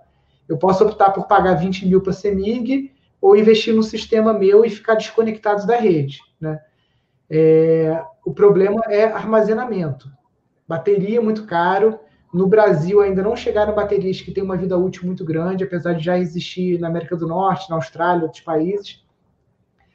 [0.48, 4.70] eu posso optar por pagar 20 mil para CEMIG ou investir no sistema meu e
[4.70, 6.60] ficar desconectado da rede, né?
[7.30, 10.10] É, o problema é armazenamento.
[10.68, 12.00] Bateria muito caro.
[12.38, 16.06] No Brasil ainda não chegaram baterias que têm uma vida útil muito grande, apesar de
[16.06, 19.04] já existir na América do Norte, na Austrália, outros países.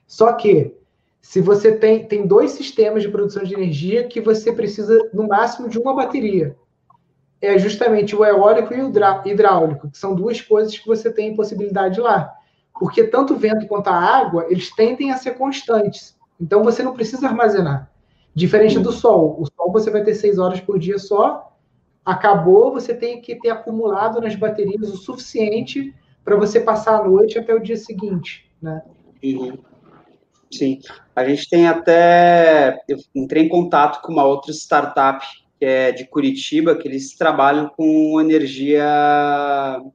[0.09, 0.77] Só que
[1.21, 5.69] se você tem, tem dois sistemas de produção de energia que você precisa no máximo
[5.69, 6.57] de uma bateria.
[7.41, 8.93] É justamente o eólico e o
[9.25, 12.35] hidráulico, que são duas coisas que você tem possibilidade lá.
[12.77, 16.19] Porque tanto o vento quanto a água, eles tendem a ser constantes.
[16.41, 17.89] Então você não precisa armazenar.
[18.35, 19.37] Diferente do sol.
[19.39, 21.52] O sol você vai ter seis horas por dia só.
[22.05, 25.95] Acabou, você tem que ter acumulado nas baterias o suficiente
[26.25, 28.83] para você passar a noite até o dia seguinte, né?
[29.23, 29.59] Uhum.
[30.51, 30.81] Sim.
[31.15, 32.79] A gente tem até.
[32.89, 35.25] Eu entrei em contato com uma outra startup
[35.59, 38.85] que é de Curitiba, que eles trabalham com energia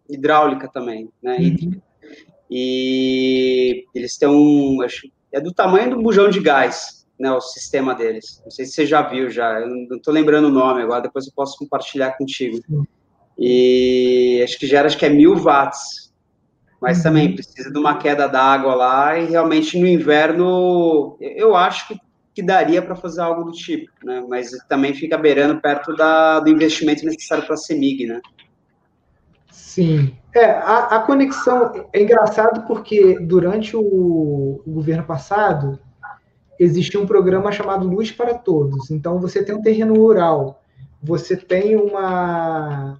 [0.09, 1.37] hidráulica também, né?
[1.39, 1.81] Uhum.
[2.49, 7.95] E eles têm um, acho, é do tamanho do bujão de gás, né, o sistema
[7.95, 8.41] deles.
[8.43, 11.25] Não sei se você já viu já, eu não estou lembrando o nome agora, depois
[11.25, 12.59] eu posso compartilhar contigo.
[13.37, 16.11] E acho que gera, acho que é mil watts,
[16.81, 17.03] mas uhum.
[17.03, 21.99] também precisa de uma queda d'água lá e realmente no inverno eu acho que,
[22.33, 26.49] que daria para fazer algo do tipo, né, mas também fica beirando perto da, do
[26.49, 28.21] investimento necessário para a CEMIG, né.
[29.51, 30.15] Sim.
[30.33, 35.79] É, a, a, conexão é engraçado porque durante o, o, governo passado
[36.59, 38.89] existia um programa chamado Luz para Todos.
[38.91, 40.61] Então você tem um terreno rural,
[41.01, 42.99] você tem uma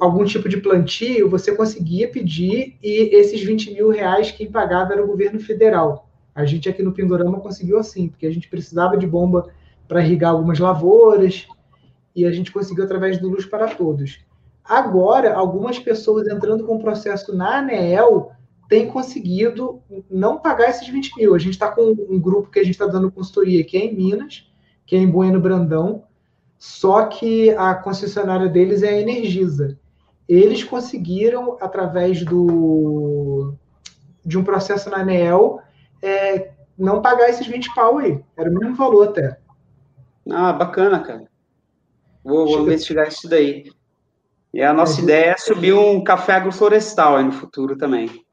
[0.00, 5.04] algum tipo de plantio, você conseguia pedir e esses 20 mil reais quem pagava era
[5.04, 6.08] o governo federal.
[6.34, 9.48] A gente aqui no Pindorama conseguiu assim, porque a gente precisava de bomba
[9.86, 11.46] para irrigar algumas lavouras
[12.14, 14.18] e a gente conseguiu através do Luz para Todos.
[14.64, 18.32] Agora, algumas pessoas entrando com o processo na ANEEL
[18.68, 21.34] têm conseguido não pagar esses 20 mil.
[21.34, 23.94] A gente está com um grupo que a gente está dando consultoria que é em
[23.94, 24.50] Minas,
[24.84, 26.04] que é em Bueno Brandão,
[26.58, 29.78] só que a concessionária deles é a Energisa.
[30.28, 33.54] eles conseguiram, através do,
[34.24, 35.60] de um processo na ANEEL,
[36.02, 38.20] é, não pagar esses 20 pau aí.
[38.36, 39.38] Era o mesmo valor até.
[40.30, 41.28] Ah, bacana, cara.
[42.24, 43.70] Vou, vou investigar isso daí.
[44.52, 48.25] E a nossa é, ideia é subir um café agroflorestal aí no futuro também.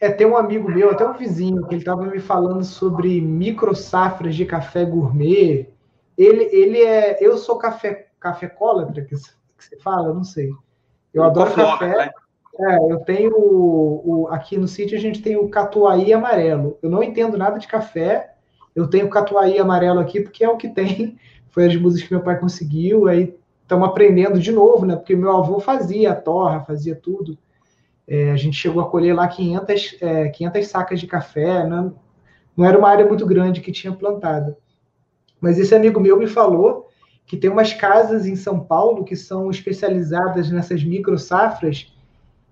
[0.00, 3.74] É, tem um amigo meu, até um vizinho, que ele estava me falando sobre micro
[3.74, 5.68] safras de café gourmet.
[6.16, 7.18] Ele, ele é.
[7.24, 10.12] Eu sou café, café cólatra, que, que você fala?
[10.12, 10.50] Não sei.
[11.12, 11.96] Eu um adoro café.
[11.96, 12.10] Né?
[12.58, 16.78] É, eu tenho o, o, aqui no sítio a gente tem o catuaí amarelo.
[16.82, 18.34] Eu não entendo nada de café.
[18.74, 21.18] Eu tenho o catuaí amarelo aqui porque é o que tem.
[21.50, 23.06] Foi as músicas que meu pai conseguiu.
[23.06, 24.96] Aí estamos aprendendo de novo, né?
[24.96, 27.38] Porque meu avô fazia a torra, fazia tudo.
[28.06, 31.66] É, a gente chegou a colher lá 500, é, 500 sacas de café.
[31.66, 31.92] Não, né?
[32.56, 34.56] não era uma área muito grande que tinha plantado.
[35.40, 36.88] Mas esse amigo meu me falou
[37.26, 41.92] que tem umas casas em São Paulo que são especializadas nessas micro safras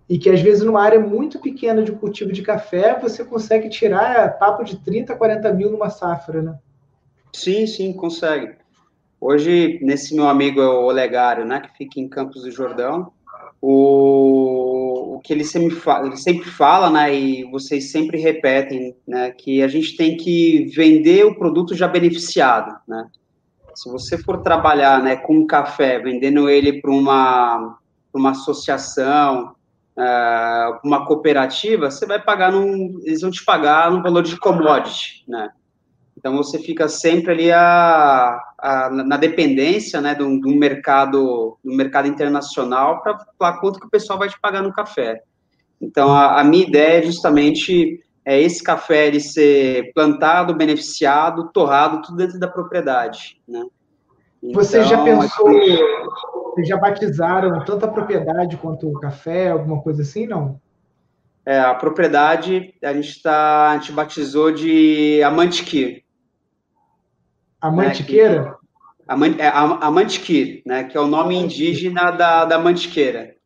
[0.09, 4.39] e que às vezes numa área muito pequena de cultivo de café você consegue tirar
[4.39, 6.59] papo de 30, 40 mil numa safra, né?
[7.33, 8.55] Sim, sim, consegue.
[9.21, 13.13] Hoje, nesse meu amigo Olegário, né, que fica em Campos do Jordão,
[13.61, 14.72] o,
[15.15, 19.63] o que ele sempre, fala, ele sempre fala, né, e vocês sempre repetem, né, que
[19.63, 23.07] a gente tem que vender o produto já beneficiado, né.
[23.75, 27.79] Se você for trabalhar, né, com café, vendendo ele para uma,
[28.13, 29.55] uma associação,
[29.97, 35.25] uh, uma cooperativa, você vai pagar num, eles vão te pagar no valor de commodity,
[35.27, 35.51] né?
[36.23, 42.07] Então você fica sempre ali a, a na dependência, né, do, do mercado, do mercado
[42.07, 45.21] internacional para falar quanto que o pessoal vai te pagar no café.
[45.81, 52.03] Então a, a minha ideia é justamente é esse café ele ser plantado, beneficiado, torrado,
[52.03, 53.65] tudo dentro da propriedade, né?
[54.41, 55.79] Então, Você já então, pensou, aqui...
[56.55, 60.61] vocês já batizaram tanto a propriedade quanto o café, alguma coisa assim, não?
[61.45, 66.05] É, a propriedade, a gente, tá, a gente batizou de Amantiquir.
[67.63, 68.57] Amantiqueira?
[69.09, 73.37] Né, que, é, Amantiquir, né, que é o nome indígena da, da mantiqueira.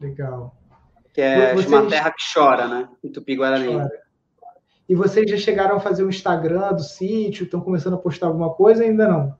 [0.00, 0.56] Legal.
[1.12, 1.70] Que é vocês...
[1.70, 3.86] uma terra que chora, né, em Tupi-Guarani.
[4.88, 7.44] E vocês já chegaram a fazer o um Instagram do sítio?
[7.44, 9.34] Estão começando a postar alguma coisa ainda não?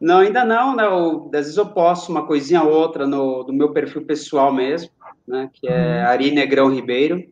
[0.00, 0.84] Não, ainda não, né?
[0.84, 4.90] Eu, às vezes eu posto uma coisinha ou outra no, do meu perfil pessoal mesmo,
[5.26, 5.48] né?
[5.52, 6.08] Que é uhum.
[6.08, 7.24] Ari Negrão Ribeiro,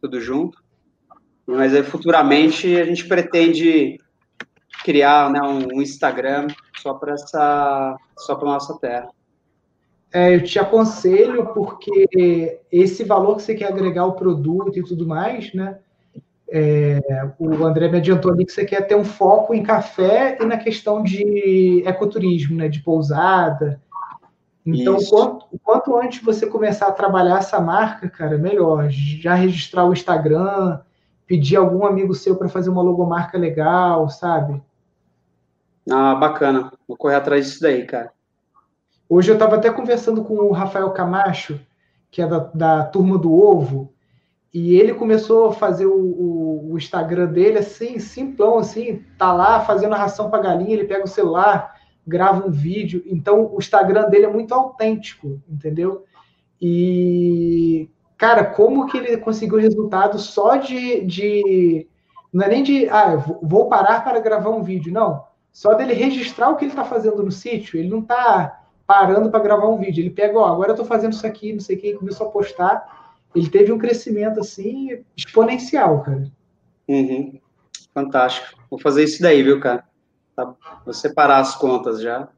[0.00, 0.58] tudo junto.
[1.46, 3.98] Mas aí, futuramente a gente pretende
[4.90, 6.48] criar né, um Instagram
[6.82, 9.08] só para essa só para nossa terra.
[10.12, 15.06] É, eu te aconselho porque esse valor que você quer agregar ao produto e tudo
[15.06, 15.78] mais, né?
[16.52, 20.44] É, o André me adiantou ali que você quer ter um foco em café e
[20.44, 23.80] na questão de ecoturismo, né, de pousada.
[24.66, 28.90] Então, quanto, quanto, antes você começar a trabalhar essa marca, cara, melhor.
[28.90, 30.80] Já registrar o Instagram,
[31.24, 34.60] pedir algum amigo seu para fazer uma logomarca legal, sabe?
[35.92, 36.72] Ah, bacana.
[36.86, 38.12] Vou correr atrás disso daí, cara.
[39.08, 41.60] Hoje eu estava até conversando com o Rafael Camacho,
[42.10, 43.92] que é da, da turma do Ovo,
[44.54, 49.60] e ele começou a fazer o, o, o, Instagram dele assim, simplão, assim, tá lá
[49.60, 51.74] fazendo a ração para galinha, ele pega o celular,
[52.06, 53.02] grava um vídeo.
[53.06, 56.04] Então, o Instagram dele é muito autêntico, entendeu?
[56.60, 61.04] E, cara, como que ele conseguiu resultado só de.
[61.04, 61.88] de
[62.32, 65.29] não é nem de, ah, vou parar para gravar um vídeo, não.
[65.52, 69.42] Só dele registrar o que ele está fazendo no sítio, ele não está parando para
[69.42, 70.02] gravar um vídeo.
[70.02, 73.00] Ele pega, ó, agora eu estou fazendo isso aqui, não sei quem, começou a postar
[73.34, 76.30] ele teve um crescimento assim exponencial, cara.
[76.88, 77.40] Uhum.
[77.94, 78.60] Fantástico.
[78.68, 79.84] Vou fazer isso daí, viu, cara?
[80.34, 82.28] Tá, vou separar as contas já.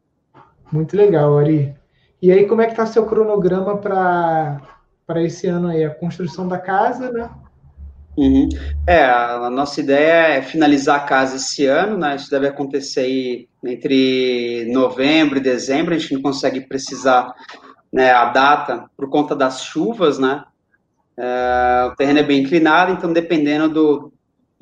[0.70, 1.74] Muito legal, Ari.
[2.20, 5.84] E aí, como é que tá seu cronograma para esse ano aí?
[5.84, 7.30] A construção da casa, né?
[8.16, 8.48] Uhum.
[8.86, 12.16] É, a nossa ideia é finalizar a casa esse ano, né?
[12.16, 15.94] Isso deve acontecer aí entre novembro e dezembro.
[15.94, 17.32] A gente não consegue precisar
[17.92, 20.44] né, a data por conta das chuvas, né?
[21.16, 24.12] Uh, o terreno é bem inclinado, então dependendo do,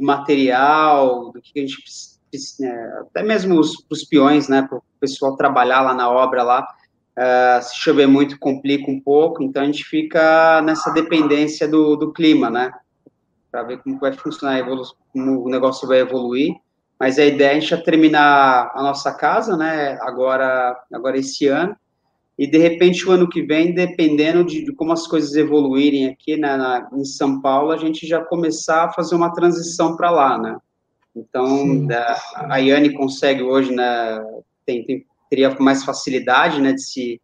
[0.01, 2.19] material, do que a gente precisa,
[2.59, 6.63] né, até mesmo os, os peões, né, para o pessoal trabalhar lá na obra lá,
[6.63, 12.13] uh, se chover muito complica um pouco, então a gente fica nessa dependência do, do
[12.13, 12.73] clima, né,
[13.51, 14.65] para ver como vai funcionar,
[15.13, 16.55] como o negócio vai evoluir,
[16.99, 21.49] mas a ideia é a gente já terminar a nossa casa, né, agora, agora esse
[21.49, 21.75] ano,
[22.39, 26.37] e de repente o ano que vem, dependendo de, de como as coisas evoluírem aqui
[26.37, 30.39] né, na, em São Paulo, a gente já começar a fazer uma transição para lá,
[30.39, 30.57] né?
[31.15, 34.25] Então, da, a Yane consegue hoje, né,
[34.65, 37.21] tem, tem, teria mais facilidade, né, de se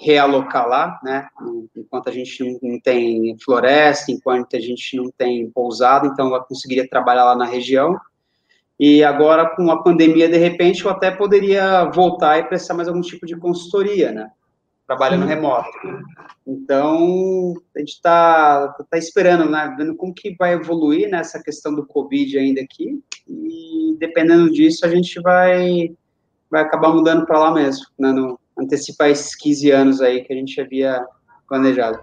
[0.00, 1.28] realocar lá, né?
[1.76, 6.88] Enquanto a gente não tem floresta, enquanto a gente não tem pousada, então eu conseguiria
[6.88, 8.00] trabalhar lá na região.
[8.78, 13.02] E agora, com a pandemia, de repente, eu até poderia voltar e prestar mais algum
[13.02, 14.30] tipo de consultoria, né?
[14.86, 15.68] Trabalhando remoto.
[16.46, 19.74] Então, a gente está tá esperando, né?
[19.76, 22.98] Vendo como que vai evoluir nessa né, questão do Covid ainda aqui.
[23.28, 25.94] E, dependendo disso, a gente vai,
[26.50, 28.10] vai acabar mudando para lá mesmo, né?
[28.10, 31.04] No, antecipar esses 15 anos aí que a gente havia
[31.48, 31.98] planejado.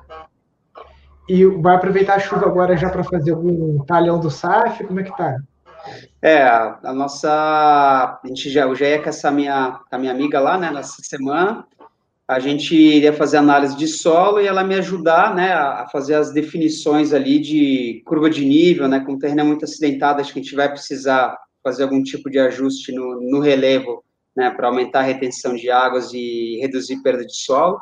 [1.29, 4.83] E vai aproveitar a chuva agora já para fazer algum talhão do SAF?
[4.85, 5.35] Como é que tá?
[6.21, 7.29] É, a, a nossa.
[7.29, 10.71] A gente já, eu já ia com essa minha, com a minha amiga lá, né,
[10.71, 11.65] nessa semana.
[12.27, 16.33] A gente iria fazer análise de solo e ela me ajudar, né, a fazer as
[16.33, 20.39] definições ali de curva de nível, né, com o terreno é muito acidentado, acho que
[20.39, 24.03] a gente vai precisar fazer algum tipo de ajuste no, no relevo,
[24.38, 27.81] né, para aumentar a retenção de águas e reduzir perda de solo.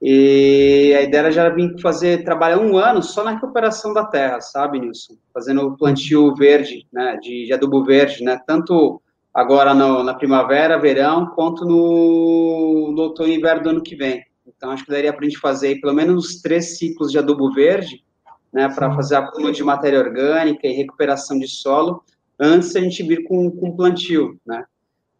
[0.00, 4.40] E a ideia era já vir fazer, trabalhar um ano só na recuperação da terra,
[4.40, 5.16] sabe, Nilson?
[5.34, 9.02] Fazendo plantio verde, né, de, de adubo verde, né, tanto
[9.34, 14.24] agora no, na primavera, verão, quanto no, no outono e inverno do ano que vem.
[14.46, 18.02] Então, acho que daria para a gente fazer pelo menos três ciclos de adubo verde,
[18.50, 22.02] né, para fazer acúmulo de matéria orgânica e recuperação de solo,
[22.40, 24.64] antes a gente vir com, com plantio, né?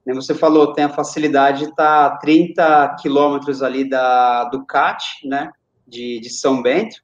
[0.07, 5.05] Como você falou, tem a facilidade de estar a 30 quilômetros ali da, do CAT,
[5.25, 5.51] né,
[5.85, 7.03] de, de São Bento,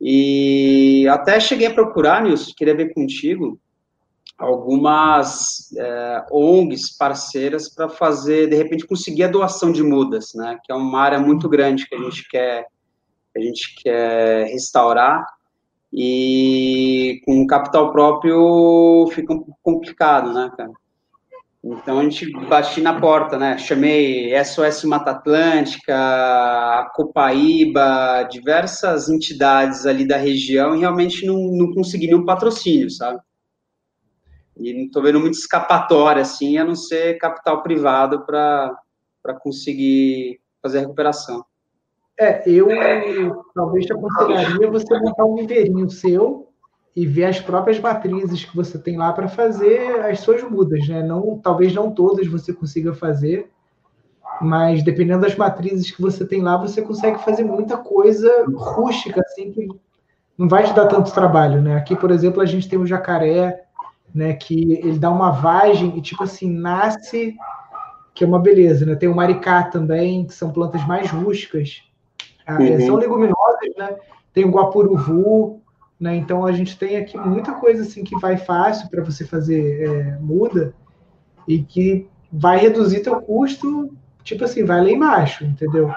[0.00, 3.60] e até cheguei a procurar, Nilson, queria ver contigo,
[4.38, 10.72] algumas é, ONGs parceiras para fazer, de repente, conseguir a doação de mudas, né, que
[10.72, 12.66] é uma área muito grande que a gente quer,
[13.36, 15.22] a gente quer restaurar,
[15.92, 20.72] e com capital próprio fica um pouco complicado, né, cara?
[21.68, 23.58] Então a gente bati na porta, né?
[23.58, 32.06] Chamei SOS Mata Atlântica, Copaíba, diversas entidades ali da região e realmente não, não consegui
[32.06, 33.18] nenhum patrocínio, sabe?
[34.56, 38.70] E não estou vendo muito escapatória, assim, a não ser capital privado para
[39.40, 41.44] conseguir fazer a recuperação.
[42.18, 42.68] É, eu
[43.54, 46.45] talvez te aconselharia você montar um viveirinho seu
[46.96, 51.02] e ver as próprias matrizes que você tem lá para fazer as suas mudas, né?
[51.02, 53.50] Não, talvez não todas você consiga fazer,
[54.40, 59.52] mas dependendo das matrizes que você tem lá, você consegue fazer muita coisa rústica, assim,
[59.52, 59.68] que
[60.38, 61.76] não vai te dar tanto trabalho, né?
[61.76, 63.64] Aqui, por exemplo, a gente tem o jacaré,
[64.14, 64.32] né?
[64.32, 67.36] Que ele dá uma vagem e, tipo assim, nasce,
[68.14, 68.94] que é uma beleza, né?
[68.94, 71.82] Tem o maricá também, que são plantas mais rústicas,
[72.46, 72.86] ah, é, uhum.
[72.86, 73.96] são leguminosas, né?
[74.32, 75.60] Tem o guapuruvu,
[75.98, 76.16] né?
[76.16, 80.18] Então a gente tem aqui muita coisa assim que vai fácil para você fazer é,
[80.20, 80.74] muda
[81.48, 83.90] e que vai reduzir teu custo,
[84.22, 85.90] tipo assim, vai lá embaixo, entendeu?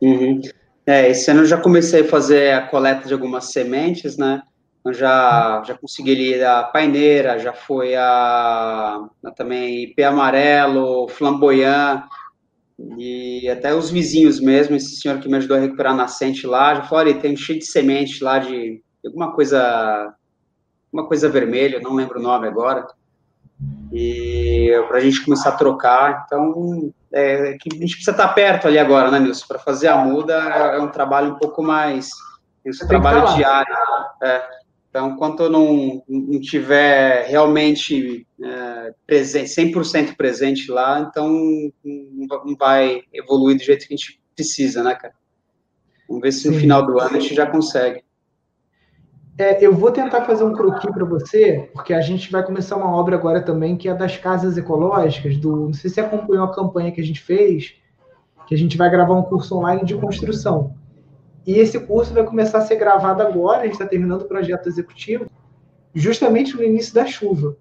[0.00, 0.40] Uhum.
[0.86, 4.42] É, esse ano eu já comecei a fazer a coleta de algumas sementes, né?
[4.84, 12.04] Eu já, já consegui ali a paineira, já foi a, a também IP amarelo, flamboyant,
[12.98, 16.74] e até os vizinhos mesmo, esse senhor que me ajudou a recuperar a nascente lá,
[16.74, 20.14] já falou, tem cheio de semente lá de alguma coisa,
[20.92, 22.86] uma coisa vermelha, não lembro o nome agora,
[23.92, 26.24] e para a gente começar a trocar.
[26.26, 29.46] Então, é, que a gente precisa estar perto ali agora, né, Nilson?
[29.46, 32.10] Para fazer a muda é, um trabalho um pouco mais.
[32.64, 33.74] É um trabalho diário.
[34.22, 34.64] É.
[34.90, 41.28] Então, enquanto eu não, não tiver realmente é, presente, 100% presente lá, então
[41.84, 45.14] não vai evoluir do jeito que a gente precisa, né, cara?
[46.08, 46.50] Vamos ver se Sim.
[46.50, 48.04] no final do ano a gente já consegue.
[49.36, 52.94] É, eu vou tentar fazer um croquis para você, porque a gente vai começar uma
[52.94, 55.66] obra agora também, que é das casas ecológicas, do.
[55.66, 57.74] Não sei se você acompanhou a campanha que a gente fez,
[58.46, 60.74] que a gente vai gravar um curso online de construção.
[61.46, 64.68] E esse curso vai começar a ser gravado agora, a gente está terminando o projeto
[64.68, 65.26] executivo,
[65.92, 67.56] justamente no início da chuva.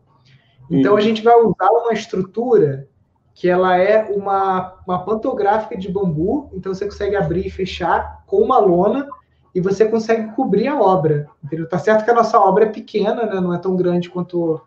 [0.69, 2.87] Então, a gente vai usar uma estrutura
[3.33, 8.37] que ela é uma, uma pantográfica de bambu, então você consegue abrir e fechar com
[8.37, 9.07] uma lona
[9.53, 11.27] e você consegue cobrir a obra.
[11.43, 11.67] Entendeu?
[11.67, 13.39] Tá certo que a nossa obra é pequena, né?
[13.39, 14.59] não é tão grande quanto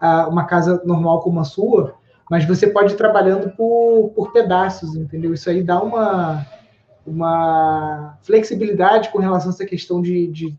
[0.00, 1.94] a, uma casa normal como a sua,
[2.30, 5.32] mas você pode ir trabalhando por, por pedaços, entendeu?
[5.32, 6.44] Isso aí dá uma,
[7.06, 10.58] uma flexibilidade com relação a essa questão de, de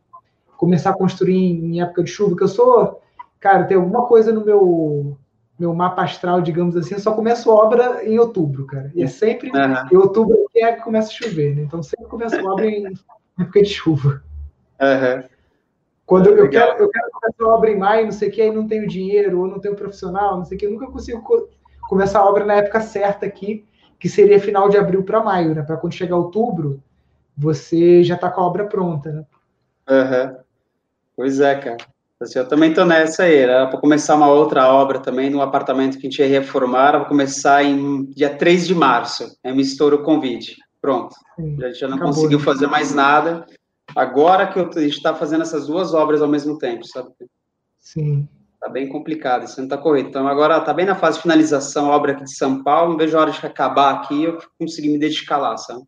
[0.58, 3.02] começar a construir em, época de chuva, que eu sou,
[3.40, 5.18] cara, tem alguma coisa no meu
[5.58, 8.92] meu mapa astral, digamos assim, eu só começo obra em outubro, cara.
[8.94, 9.88] E é sempre uhum.
[9.90, 11.62] em outubro é que começa a chover, né?
[11.62, 12.94] Então sempre começo obra em
[13.40, 14.24] época de chuva.
[14.82, 15.24] Uhum.
[16.06, 18.52] Quando eu, quero, eu quero começar a obra em maio, não sei o que, aí
[18.52, 21.50] não tenho dinheiro, ou não tenho profissional, não sei o que, eu nunca consigo co
[21.90, 23.64] começar a obra na época certa aqui.
[24.00, 25.64] que seria final de abril para maio, né?
[25.64, 26.82] Para quando chegar outubro,
[27.36, 29.26] você já está com a obra pronta, né?
[29.90, 30.38] Uhum.
[31.16, 31.78] Pois é, cara.
[32.20, 33.38] Assim, eu também estou nessa aí.
[33.38, 36.98] Era para começar uma outra obra também, num apartamento que a gente ia reformar.
[36.98, 39.38] Vou começar em dia 3 de março.
[39.44, 40.56] Aí me estoura o convite.
[40.86, 41.16] Pronto.
[41.36, 42.46] Sim, já, já não acabou, conseguiu né?
[42.46, 43.44] fazer mais nada.
[43.96, 47.10] Agora que eu, a gente está fazendo essas duas obras ao mesmo tempo, sabe?
[47.80, 48.28] Sim.
[48.60, 50.10] Tá bem complicado, isso não está correto.
[50.10, 52.92] Então, agora tá bem na fase de finalização a obra aqui de São Paulo.
[52.92, 55.82] Não vejo a hora de acabar aqui eu conseguir me dedicar lá, sabe?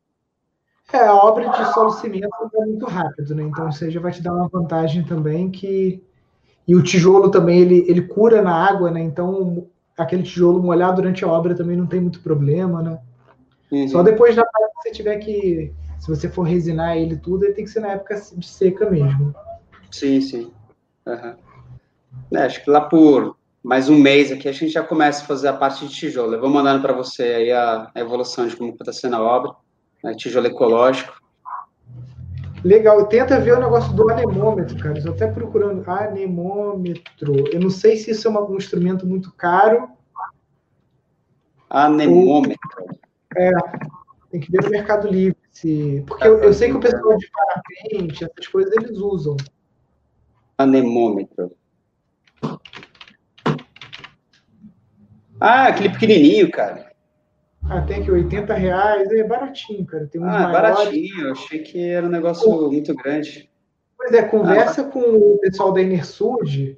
[0.91, 3.43] É, a obra de solo cimento é muito rápido, né?
[3.43, 6.03] Então, você já vai te dar uma vantagem também que
[6.67, 9.01] e o tijolo também, ele, ele cura na água, né?
[9.01, 12.99] Então, aquele tijolo molhar durante a obra também não tem muito problema, né?
[13.72, 13.88] Uhum.
[13.88, 15.74] Só depois da parte que você tiver que...
[15.99, 19.34] Se você for resinar ele tudo, ele tem que ser na época de seca mesmo.
[19.91, 20.51] Sim, sim.
[21.05, 21.36] Uhum.
[22.34, 25.47] É, acho que lá por mais um mês aqui a gente já começa a fazer
[25.47, 26.34] a parte de tijolo.
[26.34, 29.51] Eu vou mandando para você aí a, a, evolução de como está sendo a obra.
[30.03, 30.13] Né?
[30.13, 31.13] Tijolo ecológico.
[32.63, 34.97] Legal, tenta ver o negócio do anemômetro, cara.
[34.97, 37.47] Estou até procurando anemômetro.
[37.51, 39.89] Eu não sei se isso é um instrumento muito caro.
[41.70, 42.57] Anemômetro.
[42.80, 42.97] Ou...
[43.36, 43.51] É,
[44.32, 45.38] tem que ver no Mercado Livre.
[45.51, 46.03] Se...
[46.07, 49.36] Porque eu, eu sei que o pessoal de parapente, essas coisas, eles usam.
[50.57, 51.51] Anemômetro.
[55.39, 56.91] Ah, aquele pequenininho, cara.
[57.69, 60.07] Ah, tem aqui 80 reais, é baratinho, cara.
[60.07, 60.53] Tem uns ah, maiores.
[60.53, 63.49] baratinho, eu achei que era um negócio muito grande.
[63.97, 64.86] Pois é, conversa ah.
[64.86, 66.78] com o pessoal da Enersud,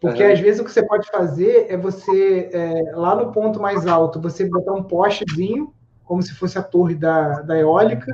[0.00, 0.32] porque uhum.
[0.32, 4.20] às vezes o que você pode fazer é você, é, lá no ponto mais alto,
[4.20, 5.72] você botar um postezinho,
[6.06, 8.10] como se fosse a torre da, da eólica.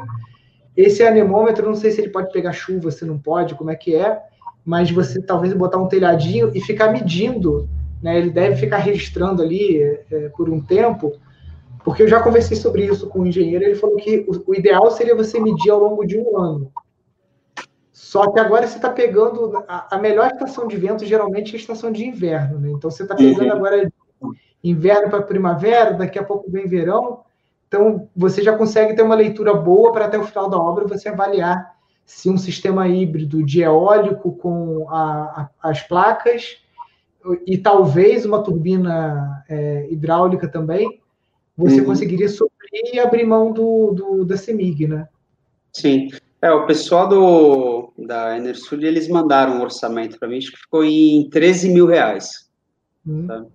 [0.76, 3.95] Esse anemômetro, não sei se ele pode pegar chuva, se não pode, como é que
[3.95, 4.20] é,
[4.64, 7.68] mas você talvez botar um telhadinho e ficar medindo,
[8.03, 8.18] né?
[8.18, 9.80] Ele deve ficar registrando ali
[10.11, 11.12] é, por um tempo
[11.84, 14.90] porque eu já conversei sobre isso com o engenheiro, ele falou que o, o ideal
[14.90, 16.72] seria você medir ao longo de um ano.
[17.93, 19.64] Só que agora você está pegando.
[19.68, 22.70] A, a, melhor estação de vento geralmente é a estação de inverno, né?
[22.70, 23.53] Então você está pegando uhum.
[23.53, 23.93] agora
[24.62, 27.20] inverno para primavera, daqui a pouco vem verão.
[27.73, 31.09] Então você já consegue ter uma leitura boa para até o final da obra você
[31.09, 36.59] avaliar se um sistema híbrido de eólico com a, a, as placas
[37.47, 41.01] e talvez uma turbina é, hidráulica também
[41.57, 41.87] você uhum.
[41.87, 45.09] conseguiria suprir e abrir mão do, do, da CEMIG, né?
[45.73, 46.09] Sim.
[46.43, 50.85] É, o pessoal do, da Enersul, eles mandaram um orçamento para mim, acho que ficou
[50.85, 52.51] em 13 mil reais.
[53.07, 53.27] Uhum.
[53.27, 53.47] Tá?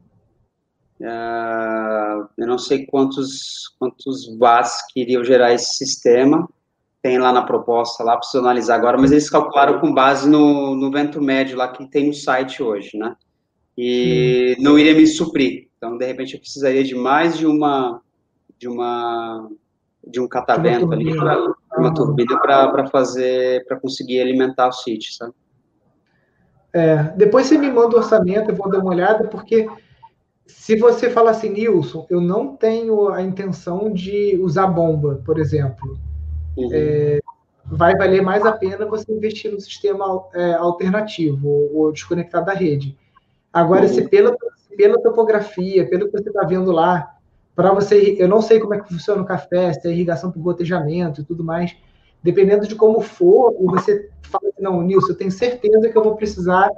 [1.00, 6.48] Uh, eu não sei quantos, quantos watts queriam gerar esse sistema,
[7.02, 10.92] tem lá na proposta, lá preciso analisar agora, mas eles calcularam com base no, no
[10.92, 13.16] vento médio lá que tem no site hoje, né?
[13.78, 14.64] E uhum.
[14.64, 15.68] não iria me suprir.
[15.78, 18.02] Então, de repente, eu precisaria de mais de uma
[18.58, 19.48] de uma
[20.04, 25.34] de um catavento ali, pra, uma turbina para fazer para conseguir alimentar o sítio, sabe?
[26.74, 29.68] É, depois você me manda o orçamento, eu vou dar uma olhada, porque
[30.48, 35.98] se você fala assim, Nilson, eu não tenho a intenção de usar bomba, por exemplo,
[36.56, 36.70] uhum.
[36.72, 37.20] é,
[37.66, 42.98] vai valer mais a pena você investir no sistema é, alternativo ou, desconectar da rede.
[43.52, 43.94] Agora, uhum.
[43.94, 44.36] se pela
[44.78, 47.16] pela topografia, pelo que você está vendo lá,
[47.56, 50.40] para você, eu não sei como é que funciona o café, se é irrigação por
[50.40, 51.76] gotejamento e tudo mais,
[52.22, 56.16] dependendo de como for, você fala, assim, não, Nilson, eu tenho certeza que eu vou
[56.16, 56.70] precisar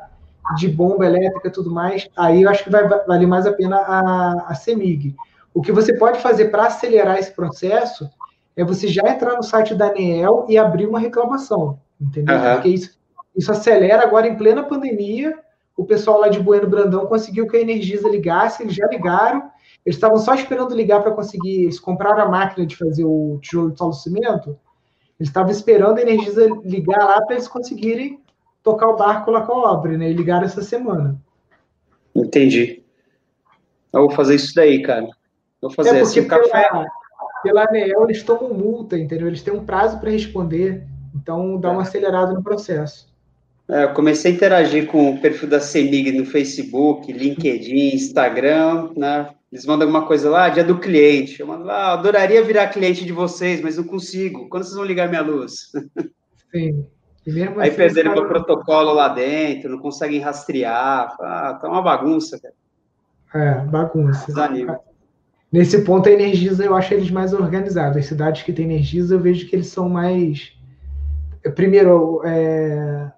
[0.55, 3.77] de bomba elétrica e tudo mais, aí eu acho que vai valer mais a pena
[3.77, 5.15] a, a CEMIG.
[5.53, 8.09] O que você pode fazer para acelerar esse processo
[8.55, 12.35] é você já entrar no site da ANEEL e abrir uma reclamação, entendeu?
[12.35, 12.53] Uhum.
[12.53, 12.97] Porque isso,
[13.35, 15.37] isso acelera agora em plena pandemia,
[15.77, 19.49] o pessoal lá de Bueno Brandão conseguiu que a Energisa ligasse, eles já ligaram,
[19.85, 23.71] eles estavam só esperando ligar para conseguir, eles compraram a máquina de fazer o tijolo
[23.71, 24.57] de solo cimento,
[25.17, 28.19] eles estavam esperando a Energisa ligar lá para eles conseguirem
[28.63, 30.09] tocar o barco lá com a obra, né?
[30.09, 31.19] E ligaram essa semana.
[32.15, 32.83] Entendi.
[33.93, 35.07] Eu vou fazer isso daí, cara.
[35.61, 36.69] Vou fazer é assim, pela, café.
[37.43, 39.27] Pela ANEEL, eles tomam multa, entendeu?
[39.27, 40.85] Eles têm um prazo para responder,
[41.15, 43.09] então dá uma acelerada no processo.
[43.69, 49.29] É, eu comecei a interagir com o perfil da CEMIG no Facebook, LinkedIn, Instagram, né?
[49.51, 51.39] Eles mandam alguma coisa lá, dia do cliente.
[51.39, 54.47] Eu mando lá, adoraria virar cliente de vocês, mas não consigo.
[54.49, 55.71] Quando vocês vão ligar minha luz?
[56.51, 56.85] Sim.
[57.61, 61.15] Aí assim, perderam meu protocolo lá dentro, não conseguem rastrear.
[61.19, 62.53] Ah, tá uma bagunça, cara.
[63.33, 64.25] É, bagunça.
[64.27, 64.79] Desanima.
[65.51, 67.97] Nesse ponto, a Energisa, eu acho eles mais organizados.
[67.97, 70.53] As cidades que têm Energisa, eu vejo que eles são mais.
[71.55, 73.11] Primeiro, é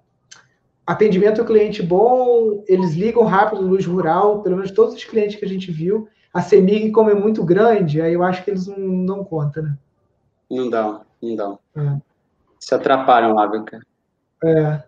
[0.86, 5.44] atendimento ao cliente bom, eles ligam rápido luz rural, pelo menos todos os clientes que
[5.44, 6.08] a gente viu.
[6.32, 9.76] a CEMIG, como é muito grande, aí eu acho que eles não dão conta, né?
[10.50, 11.58] Não dão, não dão.
[11.76, 11.96] É.
[12.58, 13.82] Se atrapalham lá, viu, cara?
[14.44, 14.82] É.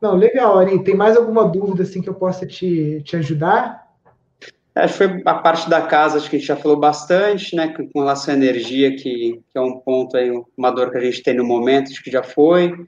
[0.00, 0.82] Não, legal, Ari.
[0.84, 3.88] Tem mais alguma dúvida assim que eu possa te, te ajudar?
[4.78, 7.68] Acho que foi a parte da casa, acho que a gente já falou bastante, né,
[7.68, 11.20] com relação à energia, que, que é um ponto aí, uma dor que a gente
[11.20, 12.86] tem no momento, acho que já foi,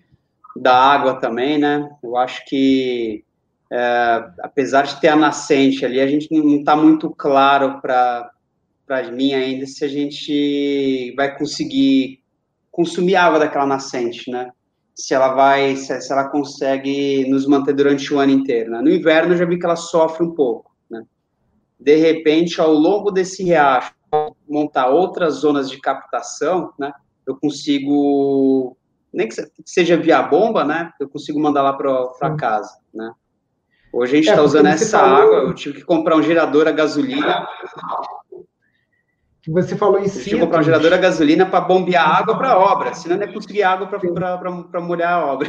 [0.55, 3.24] da água também, né, eu acho que,
[3.72, 8.30] é, apesar de ter a nascente ali, a gente não está muito claro para
[9.12, 12.20] mim ainda se a gente vai conseguir
[12.70, 14.48] consumir água daquela nascente, né,
[15.01, 18.90] se ela vai, se, se ela consegue nos manter durante o ano inteiro, né, no
[18.90, 20.70] inverno eu já vi que ela sofre um pouco,
[21.80, 23.94] de repente, ao longo desse riacho,
[24.46, 26.92] montar outras zonas de captação, né?
[27.26, 28.76] Eu consigo,
[29.12, 29.34] nem que
[29.64, 30.92] seja via bomba, né?
[31.01, 33.12] Eu consigo mandar lá para casa, né?
[33.92, 35.22] Hoje a gente está é, usando essa falou...
[35.22, 37.48] água, eu tive que comprar um gerador a gasolina.
[39.49, 40.09] Você falou em.
[40.09, 43.24] Tive que comprar um gerador a gasolina para bombear água para a obra, senão não
[43.24, 45.49] é conseguir água para molhar a obra.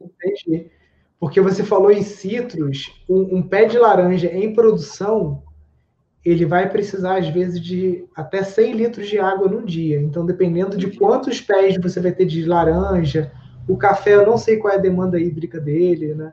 [0.00, 0.70] Entendi.
[1.18, 5.42] Porque você falou em citros, um, um, pé de laranja em produção,
[6.24, 10.00] ele vai precisar, às vezes, de até 100 litros de água num dia.
[10.00, 13.32] Então, dependendo de quantos pés você vai ter de laranja,
[13.66, 16.30] o café, eu não sei qual é a demanda hídrica dele, né?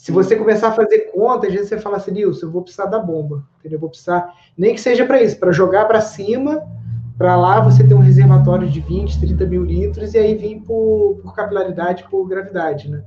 [0.00, 2.86] Se você começar a fazer conta, às vezes você fala assim, Nilson, eu vou precisar
[2.86, 3.76] da bomba, entendeu?
[3.76, 6.66] Eu vou precisar, nem que seja para isso, para jogar para cima,
[7.18, 11.20] para lá você ter um reservatório de 20, 30 mil litros e aí vir por,
[11.22, 13.04] por capilaridade, por gravidade, né?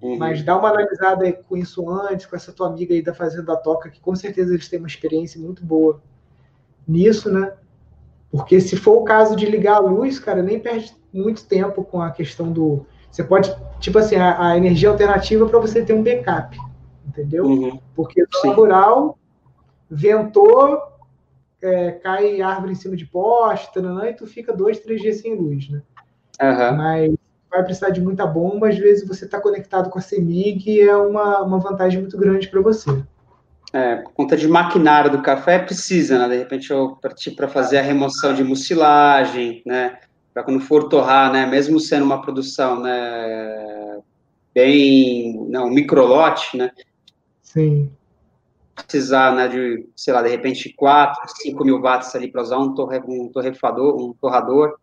[0.00, 0.16] Uhum.
[0.16, 3.90] Mas dá uma analisada com isso antes, com essa tua amiga aí da Fazenda Toca,
[3.90, 6.00] que com certeza eles têm uma experiência muito boa
[6.88, 7.52] nisso, né?
[8.32, 12.00] Porque se for o caso de ligar a luz, cara, nem perde muito tempo com
[12.00, 12.86] a questão do.
[13.10, 16.56] Você pode, tipo assim, a, a energia alternativa para você ter um backup,
[17.06, 17.44] entendeu?
[17.44, 17.78] Uhum.
[17.94, 19.18] Porque no rural,
[19.90, 20.80] ventou,
[21.60, 25.68] é, cai árvore em cima de poste, e tu fica dois, três dias sem luz,
[25.68, 25.82] né?
[26.40, 26.76] Uhum.
[26.76, 27.14] Mas
[27.50, 30.96] vai precisar de muita bomba, às vezes você está conectado com a CEMIG e é
[30.96, 33.02] uma, uma vantagem muito grande para você.
[33.72, 36.28] É, por conta de maquinário do café, precisa, né?
[36.28, 36.68] De repente
[37.36, 39.98] para fazer a remoção de mucilagem, né?
[40.32, 41.46] Para quando for torrar, né?
[41.46, 44.00] Mesmo sendo uma produção, né?
[44.54, 46.70] Bem, não, microlote, né?
[47.42, 47.90] Sim.
[48.74, 49.48] Precisar, né?
[49.48, 53.28] De, sei lá, de repente 4, 5 mil watts ali para usar um, torre, um
[53.28, 54.76] torrefador, um torrador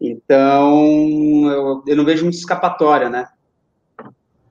[0.00, 3.28] então, eu, eu não vejo muita escapatória, né?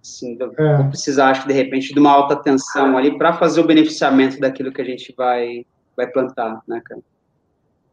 [0.02, 0.78] Assim, é.
[0.78, 4.40] Vou precisar, acho que, de repente, de uma alta tensão ali para fazer o beneficiamento
[4.40, 5.66] daquilo que a gente vai,
[5.96, 7.02] vai plantar, né, cara?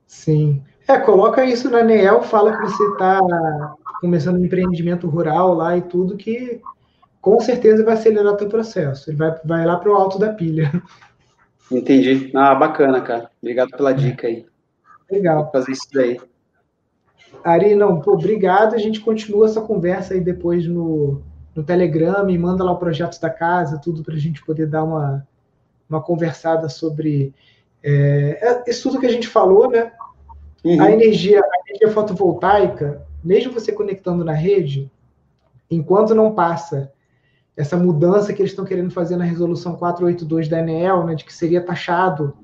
[0.06, 0.62] Sim.
[0.86, 3.20] É, coloca isso na NEL, fala que você está
[4.00, 6.60] começando um empreendimento rural lá e tudo, que
[7.20, 9.10] com certeza vai acelerar o teu processo.
[9.10, 10.70] Ele vai, vai lá para o alto da pilha.
[11.70, 12.30] Entendi.
[12.34, 13.30] Ah, bacana, cara.
[13.40, 14.44] Obrigado pela dica aí.
[15.10, 15.44] Legal.
[15.44, 16.20] Vou fazer isso daí.
[17.42, 18.74] Ari, não, pô, obrigado.
[18.74, 21.22] A gente continua essa conversa aí depois no,
[21.54, 24.84] no Telegram, e manda lá o projeto da casa, tudo para a gente poder dar
[24.84, 25.26] uma,
[25.88, 27.34] uma conversada sobre
[27.86, 29.92] é, é, isso tudo que a gente falou, né?
[30.64, 30.80] Uhum.
[30.80, 34.90] A energia, a energia fotovoltaica, mesmo você conectando na rede,
[35.70, 36.90] enquanto não passa
[37.54, 41.32] essa mudança que eles estão querendo fazer na resolução 482 da ANEEL, né, de que
[41.32, 42.34] seria taxado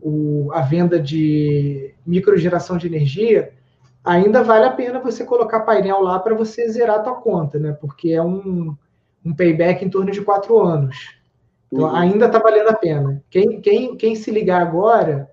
[0.00, 3.52] o, a venda de microgeração de energia,
[4.02, 7.72] ainda vale a pena você colocar painel lá para você zerar a tua conta, né?
[7.72, 8.74] Porque é um,
[9.24, 11.15] um payback em torno de quatro anos.
[11.72, 11.96] Então, uhum.
[11.96, 13.22] ainda está valendo a pena.
[13.30, 15.30] Quem, quem, quem se ligar agora,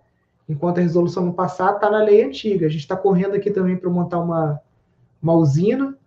[0.47, 2.65] enquanto a resolução não passar, está na lei antiga.
[2.65, 4.59] A gente está correndo aqui também para montar uma,
[5.21, 5.97] uma usina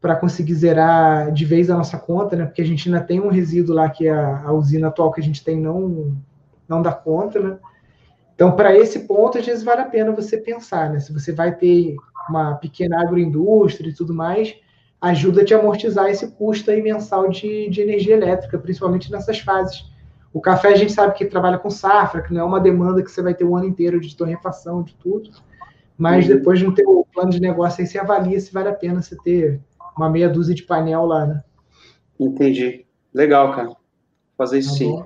[0.00, 2.44] para conseguir zerar de vez a nossa conta, né?
[2.44, 5.24] Porque a gente ainda tem um resíduo lá que a, a usina atual que a
[5.24, 6.16] gente tem não,
[6.68, 7.58] não dá conta, né?
[8.34, 11.00] Então, para esse ponto, às vezes vale a pena você pensar, né?
[11.00, 11.96] Se você vai ter
[12.28, 14.54] uma pequena agroindústria e tudo mais,
[15.00, 19.84] ajuda a te amortizar esse custo aí mensal de, de energia elétrica, principalmente nessas fases.
[20.32, 23.10] O café a gente sabe que trabalha com safra, que não é uma demanda que
[23.10, 25.30] você vai ter o ano inteiro de torrefação, de tudo.
[25.96, 26.36] Mas uhum.
[26.36, 29.60] depois no teu plano de negócio aí você avalia se vale a pena você ter
[29.96, 31.42] uma meia dúzia de painel lá, né?
[32.20, 32.84] Entendi.
[33.14, 33.68] Legal, cara.
[33.68, 33.76] Vou
[34.36, 35.04] fazer isso tá sim.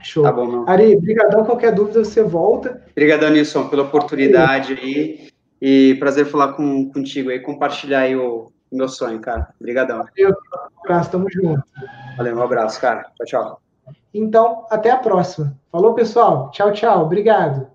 [0.00, 0.22] Show.
[0.22, 0.68] Tá bom, meu.
[0.68, 2.82] Ari, brigadão, qualquer dúvida você volta.
[2.92, 5.28] Obrigadão, Nilson, pela oportunidade aí.
[5.60, 9.54] E prazer falar com, contigo aí, compartilhar aí o meu sonho, cara.
[9.60, 10.04] Obrigadão.
[10.04, 11.62] Valeu, um abraço, tamo junto.
[12.16, 13.10] Valeu, um abraço, cara.
[13.16, 13.60] Tchau, tchau.
[14.12, 15.56] Então, até a próxima.
[15.70, 16.50] Falou, pessoal.
[16.50, 17.04] Tchau, tchau.
[17.04, 17.73] Obrigado.